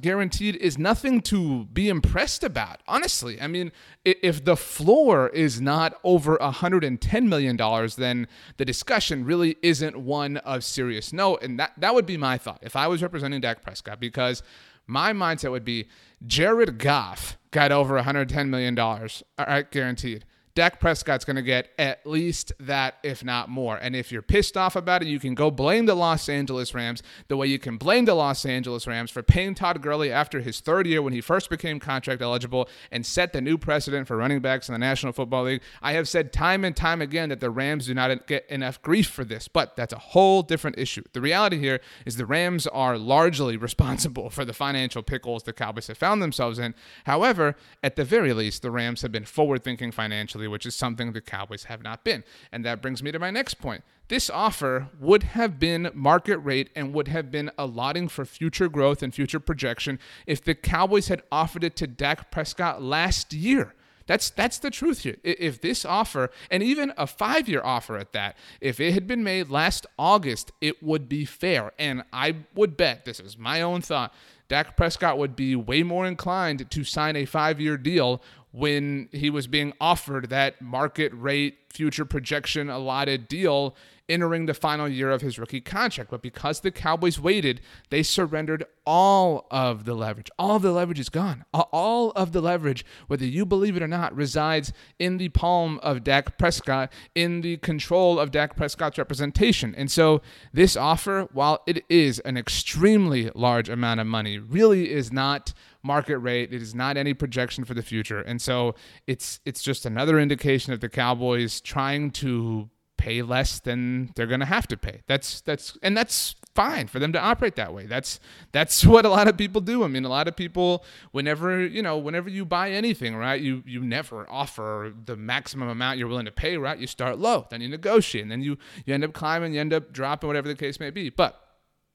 guaranteed 0.00 0.56
is 0.56 0.78
nothing 0.78 1.20
to 1.22 1.66
be 1.66 1.88
impressed 1.88 2.42
about, 2.42 2.80
honestly. 2.88 3.40
I 3.40 3.46
mean, 3.46 3.72
if 4.04 4.44
the 4.44 4.56
floor 4.56 5.28
is 5.28 5.60
not 5.60 6.00
over 6.02 6.36
a 6.36 6.50
$110 6.50 7.28
million, 7.28 7.56
then 7.98 8.26
the 8.56 8.64
discussion 8.64 9.24
really 9.24 9.56
isn't 9.62 9.96
one 9.96 10.38
of 10.38 10.64
serious 10.64 11.12
note. 11.12 11.42
And 11.42 11.60
that, 11.60 11.72
that 11.76 11.94
would 11.94 12.06
be 12.06 12.16
my 12.16 12.38
thought 12.38 12.58
if 12.62 12.74
I 12.74 12.88
was 12.88 13.02
representing 13.02 13.42
Dak 13.42 13.62
Prescott, 13.62 14.00
because 14.00 14.42
my 14.86 15.12
mindset 15.12 15.50
would 15.50 15.64
be 15.64 15.88
Jared 16.26 16.78
Goff 16.78 17.38
got 17.50 17.70
over 17.70 17.98
a 17.98 18.02
$110 18.02 18.48
million, 18.48 18.78
all 18.78 19.06
right, 19.38 19.70
guaranteed. 19.70 20.24
Dak 20.54 20.80
Prescott's 20.80 21.24
going 21.24 21.36
to 21.36 21.42
get 21.42 21.68
at 21.78 22.06
least 22.06 22.52
that, 22.60 22.96
if 23.02 23.24
not 23.24 23.48
more. 23.48 23.76
And 23.76 23.94
if 23.94 24.10
you're 24.10 24.22
pissed 24.22 24.56
off 24.56 24.76
about 24.76 25.02
it, 25.02 25.08
you 25.08 25.20
can 25.20 25.34
go 25.34 25.50
blame 25.50 25.86
the 25.86 25.94
Los 25.94 26.28
Angeles 26.28 26.74
Rams 26.74 27.02
the 27.28 27.36
way 27.36 27.46
you 27.46 27.58
can 27.58 27.76
blame 27.76 28.04
the 28.04 28.14
Los 28.14 28.44
Angeles 28.44 28.86
Rams 28.86 29.10
for 29.10 29.22
paying 29.22 29.54
Todd 29.54 29.80
Gurley 29.82 30.10
after 30.10 30.40
his 30.40 30.60
third 30.60 30.86
year 30.86 31.00
when 31.00 31.12
he 31.12 31.20
first 31.20 31.50
became 31.50 31.78
contract 31.78 32.22
eligible 32.22 32.68
and 32.90 33.06
set 33.06 33.32
the 33.32 33.40
new 33.40 33.56
precedent 33.56 34.08
for 34.08 34.16
running 34.16 34.40
backs 34.40 34.68
in 34.68 34.72
the 34.72 34.78
National 34.78 35.12
Football 35.12 35.44
League. 35.44 35.62
I 35.80 35.92
have 35.92 36.08
said 36.08 36.32
time 36.32 36.64
and 36.64 36.74
time 36.74 37.00
again 37.00 37.28
that 37.28 37.40
the 37.40 37.50
Rams 37.50 37.86
do 37.86 37.94
not 37.94 38.26
get 38.26 38.44
enough 38.48 38.82
grief 38.82 39.08
for 39.08 39.24
this, 39.24 39.48
but 39.48 39.76
that's 39.76 39.92
a 39.92 39.98
whole 39.98 40.42
different 40.42 40.78
issue. 40.78 41.02
The 41.12 41.20
reality 41.20 41.58
here 41.58 41.80
is 42.04 42.16
the 42.16 42.26
Rams 42.26 42.66
are 42.66 42.98
largely 42.98 43.56
responsible 43.68 44.30
for 44.30 44.44
the 44.44 44.52
financial 44.52 45.02
pickles 45.02 45.44
the 45.44 45.52
Cowboys 45.52 45.86
have 45.86 45.98
found 45.98 46.22
themselves 46.22 46.58
in. 46.58 46.74
However, 47.04 47.54
at 47.82 47.96
the 47.96 48.04
very 48.04 48.32
least, 48.32 48.62
the 48.62 48.70
Rams 48.70 49.02
have 49.02 49.12
been 49.12 49.24
forward 49.24 49.62
thinking 49.62 49.92
financially 49.92 50.47
which 50.48 50.66
is 50.66 50.74
something 50.74 51.12
the 51.12 51.20
Cowboys 51.20 51.64
have 51.64 51.82
not 51.82 52.04
been. 52.04 52.24
And 52.50 52.64
that 52.64 52.82
brings 52.82 53.02
me 53.02 53.12
to 53.12 53.18
my 53.18 53.30
next 53.30 53.54
point. 53.54 53.84
This 54.08 54.30
offer 54.30 54.88
would 54.98 55.22
have 55.22 55.58
been 55.58 55.90
market 55.94 56.38
rate 56.38 56.70
and 56.74 56.94
would 56.94 57.08
have 57.08 57.30
been 57.30 57.50
allotting 57.58 58.08
for 58.08 58.24
future 58.24 58.68
growth 58.68 59.02
and 59.02 59.14
future 59.14 59.40
projection 59.40 59.98
if 60.26 60.42
the 60.42 60.54
Cowboys 60.54 61.08
had 61.08 61.22
offered 61.30 61.62
it 61.62 61.76
to 61.76 61.86
Dak 61.86 62.30
Prescott 62.30 62.82
last 62.82 63.32
year. 63.32 63.74
That's 64.06 64.30
that's 64.30 64.58
the 64.58 64.70
truth 64.70 65.02
here. 65.02 65.16
If 65.22 65.60
this 65.60 65.84
offer, 65.84 66.30
and 66.50 66.62
even 66.62 66.94
a 66.96 67.06
five-year 67.06 67.60
offer 67.62 67.98
at 67.98 68.12
that, 68.14 68.38
if 68.58 68.80
it 68.80 68.94
had 68.94 69.06
been 69.06 69.22
made 69.22 69.50
last 69.50 69.84
August, 69.98 70.50
it 70.62 70.82
would 70.82 71.10
be 71.10 71.26
fair. 71.26 71.72
And 71.78 72.02
I 72.10 72.36
would 72.54 72.78
bet, 72.78 73.04
this 73.04 73.20
is 73.20 73.36
my 73.36 73.60
own 73.60 73.82
thought, 73.82 74.14
Dak 74.48 74.78
Prescott 74.78 75.18
would 75.18 75.36
be 75.36 75.54
way 75.54 75.82
more 75.82 76.06
inclined 76.06 76.70
to 76.70 76.84
sign 76.84 77.16
a 77.16 77.26
five-year 77.26 77.76
deal 77.76 78.22
when 78.52 79.08
he 79.12 79.30
was 79.30 79.46
being 79.46 79.72
offered 79.80 80.30
that 80.30 80.60
market 80.62 81.12
rate 81.14 81.58
future 81.70 82.04
projection 82.04 82.70
allotted 82.70 83.28
deal 83.28 83.74
entering 84.08 84.46
the 84.46 84.54
final 84.54 84.88
year 84.88 85.10
of 85.10 85.20
his 85.20 85.38
rookie 85.38 85.60
contract. 85.60 86.10
But 86.10 86.22
because 86.22 86.60
the 86.60 86.70
Cowboys 86.70 87.20
waited, 87.20 87.60
they 87.90 88.02
surrendered 88.02 88.64
all 88.86 89.46
of 89.50 89.84
the 89.84 89.94
leverage. 89.94 90.30
All 90.38 90.56
of 90.56 90.62
the 90.62 90.72
leverage 90.72 91.00
is 91.00 91.08
gone. 91.08 91.44
All 91.52 92.10
of 92.12 92.32
the 92.32 92.40
leverage, 92.40 92.84
whether 93.06 93.26
you 93.26 93.44
believe 93.44 93.76
it 93.76 93.82
or 93.82 93.88
not, 93.88 94.14
resides 94.14 94.72
in 94.98 95.18
the 95.18 95.28
palm 95.28 95.78
of 95.82 96.04
Dak 96.04 96.38
Prescott, 96.38 96.92
in 97.14 97.42
the 97.42 97.58
control 97.58 98.18
of 98.18 98.30
Dak 98.30 98.56
Prescott's 98.56 98.98
representation. 98.98 99.74
And 99.74 99.90
so 99.90 100.22
this 100.52 100.76
offer, 100.76 101.28
while 101.32 101.62
it 101.66 101.84
is 101.88 102.18
an 102.20 102.36
extremely 102.36 103.30
large 103.34 103.68
amount 103.68 104.00
of 104.00 104.06
money, 104.06 104.38
really 104.38 104.90
is 104.90 105.12
not 105.12 105.52
market 105.82 106.18
rate. 106.18 106.52
It 106.52 106.62
is 106.62 106.74
not 106.74 106.96
any 106.96 107.14
projection 107.14 107.64
for 107.64 107.74
the 107.74 107.82
future. 107.82 108.20
And 108.20 108.40
so 108.40 108.74
it's 109.06 109.40
it's 109.44 109.62
just 109.62 109.86
another 109.86 110.18
indication 110.18 110.72
of 110.72 110.80
the 110.80 110.88
Cowboys 110.88 111.60
trying 111.60 112.10
to 112.12 112.70
pay 112.98 113.22
less 113.22 113.60
than 113.60 114.12
they're 114.14 114.26
going 114.26 114.40
to 114.40 114.46
have 114.46 114.66
to 114.68 114.76
pay. 114.76 115.00
That's 115.06 115.40
that's 115.40 115.78
and 115.82 115.96
that's 115.96 116.34
fine 116.54 116.88
for 116.88 116.98
them 116.98 117.12
to 117.12 117.20
operate 117.20 117.56
that 117.56 117.72
way. 117.72 117.86
That's 117.86 118.20
that's 118.52 118.84
what 118.92 119.06
a 119.06 119.08
lot 119.08 119.28
of 119.28 119.38
people 119.38 119.62
do. 119.62 119.84
I 119.84 119.88
mean, 119.88 120.04
a 120.04 120.08
lot 120.10 120.28
of 120.28 120.36
people 120.36 120.84
whenever, 121.12 121.64
you 121.64 121.80
know, 121.80 121.96
whenever 121.96 122.28
you 122.28 122.44
buy 122.44 122.70
anything, 122.70 123.16
right? 123.16 123.40
You 123.40 123.62
you 123.64 123.80
never 123.82 124.28
offer 124.28 124.92
the 125.06 125.16
maximum 125.16 125.68
amount 125.68 125.98
you're 125.98 126.08
willing 126.08 126.26
to 126.26 126.32
pay, 126.32 126.58
right? 126.58 126.78
You 126.78 126.86
start 126.86 127.18
low, 127.18 127.46
then 127.48 127.62
you 127.62 127.68
negotiate, 127.68 128.22
and 128.22 128.30
then 128.30 128.42
you 128.42 128.58
you 128.84 128.92
end 128.92 129.04
up 129.04 129.14
climbing, 129.14 129.54
you 129.54 129.60
end 129.60 129.72
up 129.72 129.92
dropping 129.92 130.26
whatever 130.26 130.48
the 130.48 130.56
case 130.56 130.78
may 130.78 130.90
be. 130.90 131.08
But 131.08 131.40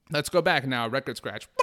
let's 0.09 0.29
go 0.29 0.41
back 0.41 0.65
now, 0.65 0.87
record 0.87 1.17
scratch. 1.17 1.47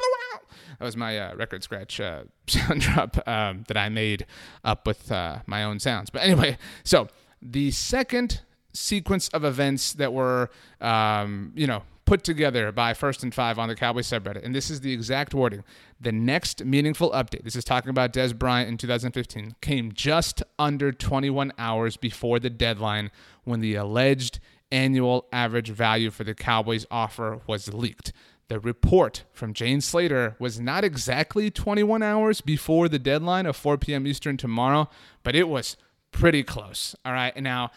That 0.78 0.86
was 0.86 0.96
my 0.96 1.18
uh, 1.18 1.34
record 1.34 1.62
scratch 1.62 2.00
uh, 2.00 2.22
sound 2.46 2.80
drop 2.80 3.28
um, 3.28 3.64
that 3.68 3.76
I 3.76 3.90
made 3.90 4.26
up 4.64 4.86
with 4.86 5.12
uh, 5.12 5.40
my 5.46 5.62
own 5.62 5.78
sounds. 5.78 6.08
But 6.08 6.22
anyway, 6.22 6.56
so 6.84 7.08
the 7.42 7.70
second 7.70 8.40
sequence 8.72 9.28
of 9.28 9.44
events 9.44 9.92
that 9.94 10.12
were, 10.12 10.50
um, 10.80 11.52
you 11.54 11.66
know, 11.66 11.82
put 12.04 12.24
together 12.24 12.72
by 12.72 12.92
First 12.92 13.22
and 13.22 13.32
Five 13.32 13.58
on 13.58 13.68
the 13.68 13.76
Cowboys 13.76 14.08
subreddit, 14.08 14.44
and 14.44 14.52
this 14.52 14.68
is 14.68 14.80
the 14.80 14.92
exact 14.92 15.32
wording. 15.32 15.62
The 16.00 16.10
next 16.10 16.64
meaningful 16.64 17.10
update, 17.12 17.44
this 17.44 17.54
is 17.54 17.64
talking 17.64 17.90
about 17.90 18.12
Dez 18.12 18.36
Bryant 18.36 18.68
in 18.68 18.76
2015, 18.76 19.54
came 19.60 19.92
just 19.92 20.42
under 20.58 20.90
21 20.90 21.52
hours 21.56 21.96
before 21.96 22.40
the 22.40 22.50
deadline 22.50 23.12
when 23.44 23.60
the 23.60 23.76
alleged 23.76 24.40
annual 24.72 25.26
average 25.32 25.68
value 25.68 26.10
for 26.10 26.24
the 26.24 26.34
Cowboys 26.34 26.84
offer 26.90 27.40
was 27.46 27.72
leaked. 27.72 28.12
The 28.48 28.58
report 28.58 29.22
from 29.32 29.54
Jane 29.54 29.80
Slater 29.80 30.34
was 30.40 30.58
not 30.58 30.82
exactly 30.82 31.48
21 31.48 32.02
hours 32.02 32.40
before 32.40 32.88
the 32.88 32.98
deadline 32.98 33.46
of 33.46 33.54
4 33.54 33.78
p.m. 33.78 34.08
Eastern 34.08 34.36
tomorrow, 34.36 34.90
but 35.22 35.36
it 35.36 35.48
was 35.48 35.76
pretty 36.10 36.42
close. 36.42 36.96
All 37.04 37.12
right. 37.12 37.40
Now, 37.40 37.70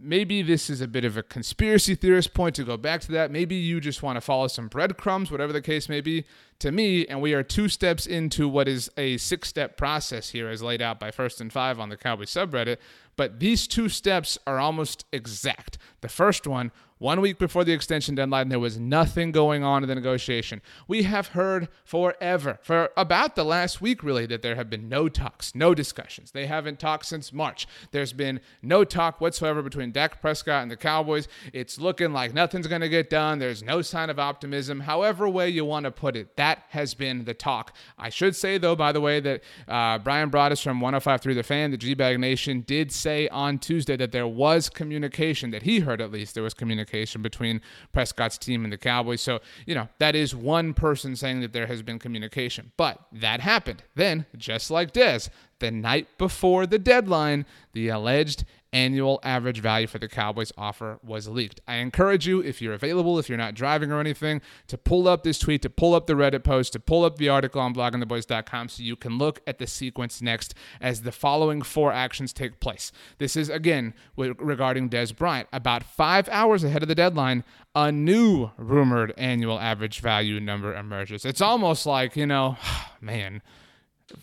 maybe 0.00 0.42
this 0.42 0.70
is 0.70 0.80
a 0.80 0.88
bit 0.88 1.04
of 1.04 1.16
a 1.16 1.22
conspiracy 1.22 1.94
theorist 1.94 2.34
point 2.34 2.54
to 2.56 2.64
go 2.64 2.76
back 2.76 3.00
to 3.02 3.12
that. 3.12 3.30
Maybe 3.30 3.54
you 3.54 3.80
just 3.80 4.02
want 4.02 4.16
to 4.16 4.20
follow 4.20 4.48
some 4.48 4.68
breadcrumbs, 4.68 5.30
whatever 5.30 5.52
the 5.52 5.62
case 5.62 5.88
may 5.88 6.00
be. 6.00 6.24
To 6.60 6.72
me, 6.72 7.06
and 7.06 7.20
we 7.20 7.32
are 7.34 7.42
two 7.42 7.68
steps 7.68 8.06
into 8.06 8.48
what 8.48 8.68
is 8.68 8.90
a 8.96 9.16
six 9.16 9.48
step 9.48 9.76
process 9.76 10.30
here, 10.30 10.48
as 10.48 10.62
laid 10.62 10.82
out 10.82 11.00
by 11.00 11.10
First 11.10 11.40
and 11.40 11.52
Five 11.52 11.78
on 11.78 11.88
the 11.88 11.96
Cowboy 11.96 12.24
subreddit. 12.24 12.78
But 13.16 13.40
these 13.40 13.66
two 13.66 13.88
steps 13.88 14.38
are 14.46 14.58
almost 14.58 15.04
exact. 15.12 15.78
The 16.00 16.08
first 16.08 16.46
one 16.46 16.72
one 17.00 17.22
week 17.22 17.38
before 17.38 17.64
the 17.64 17.72
extension 17.72 18.14
deadline, 18.14 18.50
there 18.50 18.58
was 18.60 18.78
nothing 18.78 19.32
going 19.32 19.64
on 19.64 19.82
in 19.82 19.88
the 19.88 19.94
negotiation. 19.94 20.60
We 20.86 21.04
have 21.04 21.28
heard 21.28 21.68
forever, 21.82 22.58
for 22.60 22.90
about 22.94 23.36
the 23.36 23.44
last 23.44 23.80
week 23.80 24.02
really, 24.02 24.26
that 24.26 24.42
there 24.42 24.54
have 24.54 24.68
been 24.68 24.86
no 24.86 25.08
talks, 25.08 25.54
no 25.54 25.74
discussions. 25.74 26.32
They 26.32 26.44
haven't 26.44 26.78
talked 26.78 27.06
since 27.06 27.32
March. 27.32 27.66
There's 27.90 28.12
been 28.12 28.40
no 28.60 28.84
talk 28.84 29.18
whatsoever 29.18 29.62
between 29.62 29.92
Dak 29.92 30.20
Prescott 30.20 30.60
and 30.60 30.70
the 30.70 30.76
Cowboys. 30.76 31.26
It's 31.54 31.80
looking 31.80 32.12
like 32.12 32.34
nothing's 32.34 32.66
going 32.66 32.82
to 32.82 32.88
get 32.90 33.08
done. 33.08 33.38
There's 33.38 33.62
no 33.62 33.80
sign 33.80 34.10
of 34.10 34.18
optimism. 34.18 34.80
However, 34.80 35.26
way 35.26 35.48
you 35.48 35.64
want 35.64 35.84
to 35.84 35.90
put 35.90 36.16
it, 36.16 36.36
that 36.36 36.64
has 36.68 36.92
been 36.92 37.24
the 37.24 37.32
talk. 37.32 37.74
I 37.96 38.10
should 38.10 38.36
say, 38.36 38.58
though, 38.58 38.76
by 38.76 38.92
the 38.92 39.00
way, 39.00 39.20
that 39.20 39.40
uh, 39.66 39.96
Bryan 40.00 40.30
Broaddus 40.30 40.62
from 40.62 40.80
105.3 40.80 41.34
The 41.34 41.42
Fan, 41.42 41.70
the 41.70 41.78
G 41.78 41.94
Bag 41.94 42.20
Nation, 42.20 42.60
did 42.60 42.92
say 42.92 43.26
on 43.28 43.58
Tuesday 43.58 43.96
that 43.96 44.12
there 44.12 44.28
was 44.28 44.68
communication, 44.68 45.50
that 45.52 45.62
he 45.62 45.80
heard 45.80 46.02
at 46.02 46.12
least 46.12 46.34
there 46.34 46.42
was 46.42 46.52
communication 46.52 46.89
communication 46.90 47.22
between 47.22 47.60
Prescott's 47.92 48.38
team 48.38 48.64
and 48.64 48.72
the 48.72 48.78
Cowboys. 48.78 49.20
So, 49.20 49.40
you 49.66 49.74
know, 49.74 49.88
that 49.98 50.14
is 50.14 50.34
one 50.34 50.74
person 50.74 51.16
saying 51.16 51.40
that 51.40 51.52
there 51.52 51.66
has 51.66 51.82
been 51.82 51.98
communication. 51.98 52.72
But 52.76 52.98
that 53.12 53.40
happened. 53.40 53.82
Then, 53.94 54.26
just 54.36 54.70
like 54.70 54.92
Dez, 54.92 55.28
the 55.60 55.70
night 55.70 56.08
before 56.18 56.66
the 56.66 56.78
deadline, 56.78 57.46
the 57.72 57.88
alleged 57.88 58.44
annual 58.72 59.20
average 59.22 59.60
value 59.60 59.86
for 59.86 59.98
the 59.98 60.08
Cowboys 60.08 60.52
offer 60.56 60.98
was 61.02 61.28
leaked. 61.28 61.60
I 61.66 61.76
encourage 61.76 62.26
you, 62.26 62.40
if 62.40 62.62
you're 62.62 62.74
available, 62.74 63.18
if 63.18 63.28
you're 63.28 63.38
not 63.38 63.54
driving 63.54 63.90
or 63.90 64.00
anything, 64.00 64.40
to 64.68 64.78
pull 64.78 65.08
up 65.08 65.24
this 65.24 65.38
tweet, 65.38 65.62
to 65.62 65.70
pull 65.70 65.94
up 65.94 66.06
the 66.06 66.14
Reddit 66.14 66.44
post, 66.44 66.72
to 66.74 66.80
pull 66.80 67.04
up 67.04 67.16
the 67.16 67.28
article 67.28 67.60
on 67.60 67.74
bloggingtheboys.com 67.74 68.68
so 68.68 68.82
you 68.82 68.96
can 68.96 69.18
look 69.18 69.40
at 69.46 69.58
the 69.58 69.66
sequence 69.66 70.22
next 70.22 70.54
as 70.80 71.02
the 71.02 71.12
following 71.12 71.62
four 71.62 71.92
actions 71.92 72.32
take 72.32 72.60
place. 72.60 72.92
This 73.18 73.36
is, 73.36 73.48
again, 73.48 73.94
regarding 74.16 74.88
Dez 74.88 75.14
Bryant. 75.14 75.48
About 75.52 75.82
five 75.82 76.28
hours 76.28 76.64
ahead 76.64 76.82
of 76.82 76.88
the 76.88 76.94
deadline, 76.94 77.44
a 77.74 77.90
new 77.90 78.50
rumored 78.56 79.12
annual 79.16 79.58
average 79.58 80.00
value 80.00 80.40
number 80.40 80.74
emerges. 80.74 81.24
It's 81.24 81.40
almost 81.40 81.86
like, 81.86 82.16
you 82.16 82.26
know, 82.26 82.56
man 83.00 83.42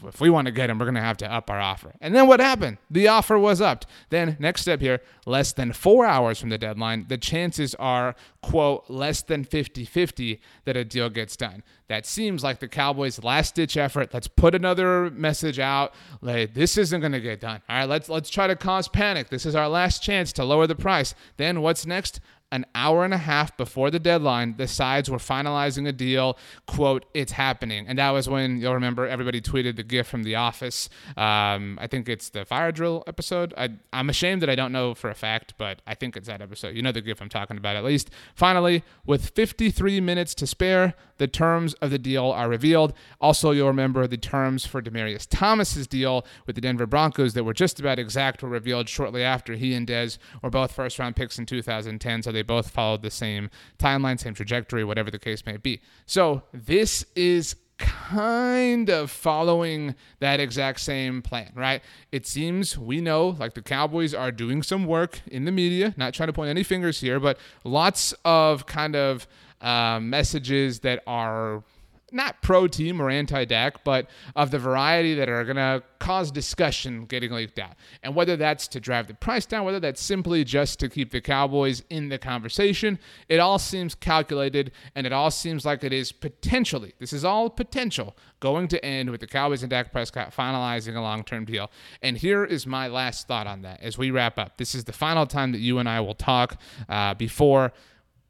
if 0.05 0.21
we 0.21 0.29
want 0.29 0.45
to 0.45 0.51
get 0.51 0.69
him, 0.69 0.79
we're 0.79 0.85
going 0.85 0.95
to 0.95 1.01
have 1.01 1.17
to 1.17 1.31
up 1.31 1.49
our 1.49 1.59
offer. 1.59 1.93
And 2.01 2.13
then 2.13 2.27
what 2.27 2.39
happened? 2.39 2.77
The 2.89 3.07
offer 3.07 3.37
was 3.37 3.61
upped. 3.61 3.85
Then, 4.09 4.37
next 4.39 4.61
step 4.61 4.81
here, 4.81 5.01
less 5.25 5.53
than 5.53 5.73
four 5.73 6.05
hours 6.05 6.39
from 6.39 6.49
the 6.49 6.57
deadline, 6.57 7.05
the 7.07 7.17
chances 7.17 7.75
are, 7.75 8.15
quote, 8.41 8.85
less 8.89 9.21
than 9.21 9.43
50 9.43 9.85
50 9.85 10.41
that 10.65 10.77
a 10.77 10.85
deal 10.85 11.09
gets 11.09 11.35
done. 11.35 11.63
That 11.87 12.05
seems 12.05 12.43
like 12.43 12.59
the 12.59 12.67
Cowboys' 12.67 13.23
last 13.23 13.55
ditch 13.55 13.77
effort. 13.77 14.13
Let's 14.13 14.27
put 14.27 14.53
another 14.53 15.09
message 15.11 15.59
out. 15.59 15.93
Like, 16.21 16.53
this 16.53 16.77
isn't 16.77 16.99
going 16.99 17.13
to 17.13 17.21
get 17.21 17.39
done. 17.39 17.61
All 17.69 17.79
right, 17.79 17.89
let's, 17.89 18.09
let's 18.09 18.29
try 18.29 18.47
to 18.47 18.55
cause 18.55 18.87
panic. 18.87 19.29
This 19.29 19.45
is 19.45 19.55
our 19.55 19.69
last 19.69 20.03
chance 20.03 20.33
to 20.33 20.43
lower 20.43 20.67
the 20.67 20.75
price. 20.75 21.15
Then, 21.37 21.61
what's 21.61 21.85
next? 21.85 22.19
An 22.51 22.65
hour 22.73 23.03
and 23.03 23.13
a 23.13 23.17
half 23.17 23.57
before 23.57 23.91
the 23.91 23.99
deadline, 23.99 24.55
the 24.57 24.67
sides 24.67 25.09
were 25.09 25.17
finalizing 25.17 25.87
a 25.87 25.91
deal. 25.91 26.37
Quote, 26.65 27.05
it's 27.13 27.33
happening. 27.33 27.87
And 27.87 27.99
that 27.99 28.11
was 28.11 28.29
when 28.29 28.57
you'll 28.57 28.73
remember 28.73 29.05
everybody 29.05 29.41
tweeted 29.41 29.75
the 29.75 29.83
gif 29.83 30.07
from 30.07 30.23
The 30.23 30.35
Office. 30.35 30.89
Um, 31.17 31.77
I 31.81 31.87
think 31.87 32.07
it's 32.07 32.29
the 32.29 32.45
fire 32.45 32.71
drill 32.71 33.03
episode. 33.05 33.53
I, 33.57 33.69
I'm 33.91 34.09
ashamed 34.09 34.41
that 34.43 34.49
I 34.49 34.55
don't 34.55 34.71
know 34.71 34.93
for 34.93 35.09
a 35.09 35.15
fact, 35.15 35.55
but 35.57 35.81
I 35.85 35.93
think 35.93 36.15
it's 36.15 36.27
that 36.27 36.41
episode. 36.41 36.75
You 36.75 36.81
know 36.81 36.91
the 36.91 37.01
gif 37.01 37.21
I'm 37.21 37.29
talking 37.29 37.57
about 37.57 37.75
at 37.75 37.83
least. 37.83 38.09
Finally, 38.33 38.83
with 39.05 39.29
53 39.31 39.99
minutes 39.99 40.33
to 40.35 40.47
spare, 40.47 40.93
the 41.17 41.27
terms 41.27 41.73
of 41.75 41.91
the 41.91 41.99
deal 41.99 42.25
are 42.25 42.47
revealed. 42.47 42.93
Also, 43.19 43.51
you'll 43.51 43.67
remember 43.67 44.07
the 44.07 44.17
terms 44.17 44.65
for 44.65 44.81
Demaryius 44.81 45.27
Thomas's 45.29 45.87
deal 45.87 46.25
with 46.45 46.55
the 46.55 46.61
Denver 46.61 46.85
Broncos 46.85 47.33
that 47.33 47.43
were 47.43 47.53
just 47.53 47.79
about 47.79 47.99
exact 47.99 48.41
were 48.41 48.49
revealed 48.49 48.87
shortly 48.87 49.23
after 49.23 49.53
he 49.53 49.73
and 49.73 49.87
Dez 49.87 50.17
were 50.41 50.49
both 50.49 50.71
first 50.71 50.99
round 50.99 51.15
picks 51.15 51.37
in 51.39 51.45
2010. 51.45 52.23
So 52.23 52.31
they 52.37 52.43
both 52.43 52.69
followed 52.69 53.01
the 53.01 53.09
same 53.09 53.49
timeline, 53.79 54.19
same 54.19 54.35
trajectory, 54.35 54.83
whatever 54.83 55.09
the 55.09 55.17
case 55.19 55.43
may 55.45 55.57
be. 55.57 55.81
So 56.05 56.43
this 56.53 57.03
is 57.15 57.55
kind 57.77 58.89
of 58.89 59.09
following 59.11 59.95
that 60.19 60.39
exact 60.39 60.79
same 60.79 61.21
plan, 61.21 61.51
right? 61.55 61.81
It 62.11 62.25
seems 62.27 62.77
we 62.77 63.01
know 63.01 63.29
like 63.39 63.53
the 63.53 63.61
Cowboys 63.61 64.13
are 64.13 64.31
doing 64.31 64.63
some 64.63 64.85
work 64.85 65.21
in 65.27 65.45
the 65.45 65.51
media, 65.51 65.93
not 65.97 66.13
trying 66.13 66.27
to 66.27 66.33
point 66.33 66.49
any 66.49 66.63
fingers 66.63 67.01
here, 67.01 67.19
but 67.19 67.37
lots 67.63 68.13
of 68.23 68.65
kind 68.65 68.95
of 68.95 69.27
uh, 69.61 69.99
messages 69.99 70.81
that 70.81 71.01
are 71.07 71.63
not 72.11 72.41
pro 72.41 72.67
team 72.67 73.01
or 73.01 73.09
anti 73.09 73.45
Dak, 73.45 73.83
but 73.83 74.09
of 74.35 74.51
the 74.51 74.59
variety 74.59 75.13
that 75.15 75.27
are 75.27 75.43
going 75.43 75.57
to 75.57 75.83
cause 75.99 76.31
discussion 76.31 77.05
getting 77.05 77.31
leaked 77.31 77.59
out. 77.59 77.75
And 78.01 78.15
whether 78.15 78.37
that's 78.37 78.67
to 78.69 78.79
drive 78.79 79.07
the 79.07 79.13
price 79.13 79.45
down, 79.45 79.65
whether 79.65 79.79
that's 79.79 80.01
simply 80.01 80.43
just 80.43 80.79
to 80.79 80.89
keep 80.89 81.11
the 81.11 81.21
Cowboys 81.21 81.83
in 81.89 82.09
the 82.09 82.17
conversation, 82.17 82.99
it 83.27 83.39
all 83.39 83.59
seems 83.59 83.93
calculated 83.95 84.71
and 84.95 85.05
it 85.05 85.13
all 85.13 85.31
seems 85.31 85.65
like 85.65 85.83
it 85.83 85.91
is 85.91 86.11
potentially, 86.11 86.93
this 86.99 87.11
is 87.11 87.25
all 87.25 87.49
potential, 87.49 88.15
going 88.39 88.67
to 88.69 88.83
end 88.85 89.09
with 89.09 89.19
the 89.19 89.27
Cowboys 89.27 89.63
and 89.63 89.69
Dak 89.69 89.91
Prescott 89.91 90.33
finalizing 90.33 90.95
a 90.95 91.01
long 91.01 91.23
term 91.23 91.45
deal. 91.45 91.69
And 92.01 92.17
here 92.17 92.45
is 92.45 92.65
my 92.65 92.87
last 92.87 93.27
thought 93.27 93.47
on 93.47 93.63
that 93.63 93.81
as 93.81 93.97
we 93.97 94.11
wrap 94.11 94.37
up. 94.37 94.57
This 94.57 94.75
is 94.75 94.85
the 94.85 94.93
final 94.93 95.25
time 95.25 95.51
that 95.51 95.59
you 95.59 95.79
and 95.79 95.89
I 95.89 95.99
will 95.99 96.15
talk 96.15 96.59
uh, 96.87 97.15
before 97.15 97.73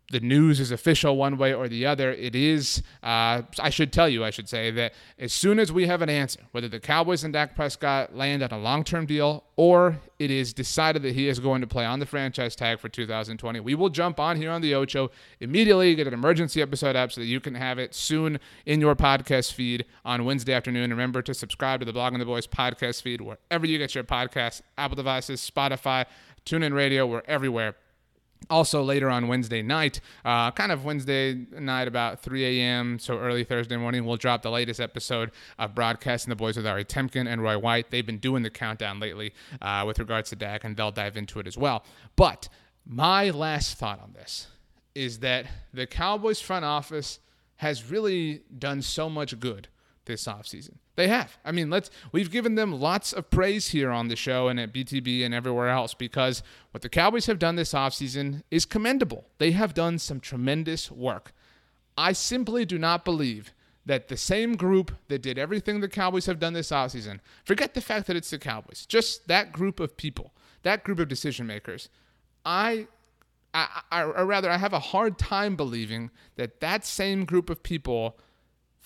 the 0.10 0.20
news 0.22 0.60
is 0.60 0.72
official 0.72 1.18
one 1.18 1.38
way 1.38 1.54
or 1.54 1.68
the 1.68 1.86
other. 1.86 2.12
It 2.14 2.34
is, 2.34 2.82
uh, 3.04 3.42
I 3.60 3.70
should 3.70 3.92
tell 3.92 4.08
you, 4.08 4.24
I 4.24 4.30
should 4.30 4.48
say, 4.48 4.72
that 4.72 4.94
as 5.20 5.34
soon 5.34 5.60
as 5.60 5.72
we 5.72 5.88
have 5.88 6.02
an 6.02 6.10
answer, 6.10 6.40
whether 6.52 6.70
the 6.70 6.80
Cowboys 6.80 7.26
and 7.26 7.34
Dak 7.34 7.56
Prescott 7.56 8.16
land 8.16 8.42
on 8.42 8.52
a 8.52 8.58
long 8.58 8.86
term 8.86 9.06
deal 9.06 9.44
or 9.58 10.00
it 10.20 10.32
is 10.32 10.54
decided 10.54 11.02
that 11.02 11.14
he 11.14 11.28
is 11.28 11.40
going 11.40 11.62
to 11.62 11.68
play 11.68 11.84
on 11.84 12.00
the 12.00 12.06
franchise 12.06 12.56
tag 12.56 12.80
for 12.80 12.88
2020, 12.88 13.60
we 13.60 13.76
will 13.76 13.90
jump 13.90 14.20
on 14.20 14.38
here 14.38 14.52
on 14.52 14.62
the 14.62 14.74
Ocho 14.74 15.12
immediately, 15.42 15.94
get 15.94 16.08
an 16.08 16.14
emergency 16.14 16.62
episode 16.62 16.96
up 16.96 17.12
so 17.12 17.20
that 17.20 17.28
you 17.28 17.42
can 17.42 17.56
have 17.56 17.78
it 17.78 17.94
soon 17.94 18.40
in 18.66 18.80
your 18.80 18.96
podcast 18.96 19.52
feed 19.52 19.84
on 20.06 20.24
Wednesday 20.24 20.54
afternoon. 20.54 20.90
Remember 20.90 21.22
to 21.22 21.34
subscribe 21.34 21.82
to 21.82 21.86
the 21.86 21.94
Blogging 21.94 22.20
the 22.20 22.26
Boys 22.26 22.48
podcast 22.48 23.02
feed 23.02 23.20
wherever 23.20 23.66
you 23.66 23.78
get 23.78 23.94
your 23.94 24.06
podcasts, 24.06 24.62
Apple 24.78 24.96
devices, 24.96 25.50
Spotify, 25.50 26.06
TuneIn 26.46 26.74
Radio, 26.74 27.06
we're 27.06 27.24
everywhere. 27.28 27.76
Also, 28.50 28.82
later 28.82 29.10
on 29.10 29.28
Wednesday 29.28 29.62
night, 29.62 30.00
uh, 30.24 30.52
kind 30.52 30.72
of 30.72 30.86
Wednesday 30.86 31.34
night, 31.60 31.88
about 31.88 32.22
3 32.22 32.62
a.m., 32.62 32.98
so 32.98 33.18
early 33.20 33.44
Thursday 33.44 33.76
morning, 33.76 34.06
we'll 34.06 34.18
drop 34.18 34.42
the 34.42 34.52
latest 34.52 34.80
episode 34.80 35.32
of 35.60 35.76
Broadcasting 35.76 36.30
the 36.30 36.36
Boys 36.36 36.56
with 36.56 36.66
Ari 36.66 36.86
Temkin 36.86 37.28
and 37.28 37.42
Roy 37.42 37.58
White. 37.58 37.92
They've 37.92 38.06
been 38.06 38.20
doing 38.20 38.44
the 38.44 38.50
countdown 38.50 39.00
lately 39.00 39.34
uh, 39.62 39.84
with 39.86 40.00
regards 40.00 40.30
to 40.30 40.36
Dak, 40.36 40.64
and 40.64 40.78
they'll 40.78 40.92
dive 40.92 41.18
into 41.18 41.40
it 41.40 41.48
as 41.48 41.58
well. 41.58 41.84
But 42.16 42.48
my 42.86 43.30
last 43.32 43.78
thought 43.78 44.02
on 44.02 44.14
this 44.14 44.48
is 44.96 45.20
that 45.20 45.46
the 45.74 45.86
Cowboys 45.86 46.40
front 46.40 46.64
office 46.64 47.20
has 47.58 47.90
really 47.90 48.42
done 48.58 48.82
so 48.82 49.10
much 49.10 49.40
good 49.40 49.68
this 50.08 50.26
offseason. 50.26 50.78
They 50.96 51.08
have. 51.08 51.38
I 51.46 51.52
mean, 51.52 51.70
let's 51.70 51.92
we've 52.12 52.32
given 52.32 52.56
them 52.56 52.74
lots 52.74 53.14
of 53.14 53.30
praise 53.30 53.68
here 53.68 53.92
on 53.92 54.08
the 54.08 54.16
show 54.16 54.48
and 54.48 54.60
at 54.60 54.74
BTB 54.74 55.24
and 55.24 55.34
everywhere 55.34 55.70
else 55.70 55.94
because 55.94 56.42
what 56.72 56.82
the 56.82 56.90
Cowboys 56.90 57.28
have 57.28 57.40
done 57.40 57.56
this 57.56 57.74
offseason 57.74 58.42
is 58.50 58.66
commendable. 58.66 59.26
They 59.38 59.52
have 59.52 59.74
done 59.74 60.00
some 60.00 60.20
tremendous 60.20 60.92
work. 60.92 61.34
I 61.98 62.14
simply 62.14 62.66
do 62.66 62.80
not 62.80 63.06
believe 63.06 63.54
that 63.86 64.08
the 64.08 64.18
same 64.18 64.56
group 64.56 64.92
that 65.08 65.22
did 65.22 65.38
everything 65.38 65.80
the 65.80 65.88
Cowboys 65.88 66.26
have 66.26 66.40
done 66.40 66.54
this 66.54 66.72
offseason, 66.72 67.20
forget 67.46 67.74
the 67.74 67.82
fact 67.82 68.08
that 68.08 68.16
it's 68.18 68.30
the 68.30 68.38
Cowboys, 68.38 68.86
just 68.86 69.28
that 69.28 69.54
group 69.54 69.80
of 69.80 69.96
people, 69.96 70.34
that 70.64 70.84
group 70.84 71.00
of 71.00 71.08
decision 71.08 71.48
makers, 71.48 71.90
I 72.46 72.88
I, 73.54 73.82
I, 73.92 74.02
or 74.04 74.26
rather, 74.26 74.52
I 74.52 74.58
have 74.58 74.74
a 74.74 74.80
hard 74.80 75.18
time 75.18 75.56
believing 75.56 76.12
that 76.36 76.60
that 76.60 76.86
same 76.86 77.26
group 77.26 77.50
of 77.50 77.64
people 77.64 78.18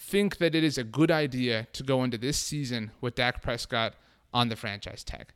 think 0.02 0.38
that 0.40 0.56
it 0.56 0.64
is 0.64 0.78
a 0.78 0.84
good 0.84 1.12
idea 1.12 1.68
to 1.74 1.84
go 1.84 2.04
into 2.04 2.18
this 2.18 2.38
season 2.38 2.92
with 3.02 3.16
Dak 3.16 3.42
Prescott 3.42 3.94
on 4.34 4.50
the 4.50 4.56
franchise 4.56 5.04
tag. 5.04 5.28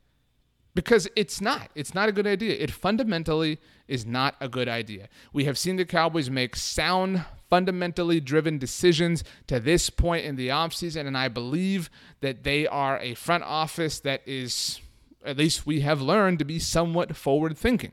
Because 0.74 1.08
it's 1.16 1.40
not. 1.40 1.70
It's 1.74 1.94
not 1.94 2.08
a 2.08 2.12
good 2.12 2.26
idea. 2.26 2.56
It 2.58 2.70
fundamentally 2.70 3.58
is 3.88 4.04
not 4.04 4.34
a 4.40 4.48
good 4.48 4.68
idea. 4.68 5.08
We 5.32 5.44
have 5.44 5.56
seen 5.56 5.76
the 5.76 5.86
Cowboys 5.86 6.28
make 6.28 6.56
sound, 6.56 7.24
fundamentally 7.48 8.20
driven 8.20 8.58
decisions 8.58 9.24
to 9.46 9.60
this 9.60 9.88
point 9.88 10.26
in 10.26 10.36
the 10.36 10.48
offseason, 10.48 11.06
and 11.06 11.16
I 11.16 11.28
believe 11.28 11.88
that 12.20 12.42
they 12.42 12.66
are 12.66 12.98
a 12.98 13.14
front 13.14 13.44
office 13.44 14.00
that 14.00 14.20
is, 14.26 14.80
at 15.24 15.38
least 15.38 15.64
we 15.64 15.80
have 15.80 16.02
learned, 16.02 16.40
to 16.40 16.44
be 16.44 16.58
somewhat 16.58 17.16
forward 17.16 17.56
thinking 17.56 17.92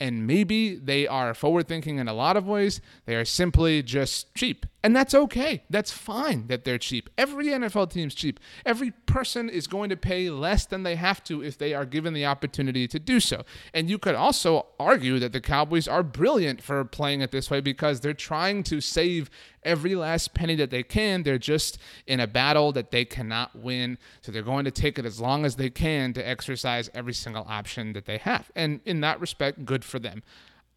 and 0.00 0.26
maybe 0.26 0.76
they 0.76 1.06
are 1.06 1.34
forward 1.34 1.68
thinking 1.68 1.98
in 1.98 2.08
a 2.08 2.14
lot 2.14 2.36
of 2.36 2.48
ways. 2.48 2.80
They 3.04 3.14
are 3.14 3.26
simply 3.26 3.82
just 3.82 4.34
cheap. 4.34 4.64
And 4.82 4.96
that's 4.96 5.14
okay. 5.14 5.62
That's 5.68 5.90
fine 5.90 6.46
that 6.46 6.64
they're 6.64 6.78
cheap. 6.78 7.10
Every 7.18 7.46
NFL 7.46 7.90
team's 7.90 8.14
cheap. 8.14 8.40
Every 8.64 8.92
person 9.04 9.50
is 9.50 9.66
going 9.66 9.90
to 9.90 9.96
pay 9.96 10.30
less 10.30 10.64
than 10.64 10.84
they 10.84 10.96
have 10.96 11.22
to 11.24 11.42
if 11.42 11.58
they 11.58 11.74
are 11.74 11.84
given 11.84 12.14
the 12.14 12.24
opportunity 12.24 12.88
to 12.88 12.98
do 12.98 13.20
so. 13.20 13.44
And 13.74 13.90
you 13.90 13.98
could 13.98 14.14
also 14.14 14.66
argue 14.78 15.18
that 15.18 15.32
the 15.32 15.40
Cowboys 15.40 15.86
are 15.86 16.02
brilliant 16.02 16.62
for 16.62 16.82
playing 16.84 17.20
it 17.20 17.30
this 17.30 17.50
way 17.50 17.60
because 17.60 18.00
they're 18.00 18.14
trying 18.14 18.62
to 18.64 18.80
save 18.80 19.28
every 19.62 19.94
last 19.94 20.32
penny 20.32 20.54
that 20.56 20.70
they 20.70 20.82
can. 20.82 21.24
They're 21.24 21.38
just 21.38 21.76
in 22.06 22.18
a 22.18 22.26
battle 22.26 22.72
that 22.72 22.90
they 22.90 23.04
cannot 23.04 23.54
win. 23.54 23.98
So 24.22 24.32
they're 24.32 24.42
going 24.42 24.64
to 24.64 24.70
take 24.70 24.98
it 24.98 25.04
as 25.04 25.20
long 25.20 25.44
as 25.44 25.56
they 25.56 25.68
can 25.68 26.14
to 26.14 26.26
exercise 26.26 26.88
every 26.94 27.12
single 27.12 27.44
option 27.46 27.92
that 27.92 28.06
they 28.06 28.16
have. 28.16 28.50
And 28.56 28.80
in 28.86 29.02
that 29.02 29.20
respect, 29.20 29.66
good 29.66 29.84
for 29.84 29.98
them. 29.98 30.22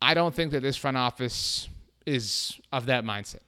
I 0.02 0.13
don't 0.13 0.36
think 0.36 0.52
that 0.52 0.62
this 0.62 0.76
front 0.76 0.98
office 0.98 1.70
is 2.06 2.60
of 2.74 2.88
that 2.88 3.06
mindset. 3.06 3.39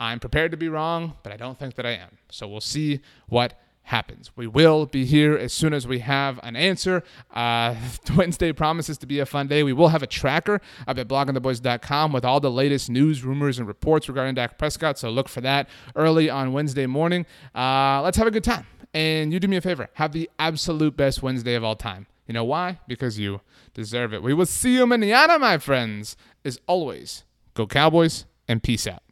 I'm 0.00 0.20
prepared 0.20 0.50
to 0.50 0.56
be 0.56 0.68
wrong, 0.68 1.14
but 1.22 1.32
I 1.32 1.36
don't 1.36 1.58
think 1.58 1.74
that 1.76 1.86
I 1.86 1.92
am. 1.92 2.18
So 2.30 2.48
we'll 2.48 2.60
see 2.60 3.00
what 3.28 3.54
happens. 3.84 4.30
We 4.34 4.46
will 4.46 4.86
be 4.86 5.04
here 5.04 5.36
as 5.36 5.52
soon 5.52 5.72
as 5.74 5.86
we 5.86 6.00
have 6.00 6.40
an 6.42 6.56
answer. 6.56 7.04
Uh, 7.32 7.76
Wednesday 8.16 8.52
promises 8.52 8.98
to 8.98 9.06
be 9.06 9.20
a 9.20 9.26
fun 9.26 9.46
day. 9.46 9.62
We 9.62 9.72
will 9.72 9.88
have 9.88 10.02
a 10.02 10.06
tracker 10.06 10.60
up 10.88 10.98
at 10.98 11.06
bloggingtheboys.com 11.06 12.12
with 12.12 12.24
all 12.24 12.40
the 12.40 12.50
latest 12.50 12.90
news, 12.90 13.22
rumors, 13.22 13.58
and 13.58 13.68
reports 13.68 14.08
regarding 14.08 14.34
Dak 14.34 14.58
Prescott. 14.58 14.98
So 14.98 15.10
look 15.10 15.28
for 15.28 15.42
that 15.42 15.68
early 15.94 16.30
on 16.30 16.52
Wednesday 16.52 16.86
morning. 16.86 17.26
Uh, 17.54 18.00
let's 18.02 18.16
have 18.16 18.26
a 18.26 18.30
good 18.30 18.44
time. 18.44 18.66
And 18.94 19.32
you 19.32 19.40
do 19.40 19.48
me 19.48 19.56
a 19.56 19.60
favor 19.60 19.88
have 19.94 20.12
the 20.12 20.30
absolute 20.38 20.96
best 20.96 21.22
Wednesday 21.22 21.54
of 21.54 21.64
all 21.64 21.76
time. 21.76 22.06
You 22.26 22.32
know 22.32 22.44
why? 22.44 22.80
Because 22.88 23.18
you 23.18 23.42
deserve 23.74 24.14
it. 24.14 24.22
We 24.22 24.32
will 24.32 24.46
see 24.46 24.74
you 24.74 24.86
manana, 24.86 25.38
my 25.38 25.58
friends. 25.58 26.16
As 26.44 26.58
always, 26.66 27.24
go 27.52 27.66
Cowboys 27.66 28.24
and 28.48 28.62
peace 28.62 28.86
out. 28.86 29.03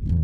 Mm-hmm. 0.00 0.21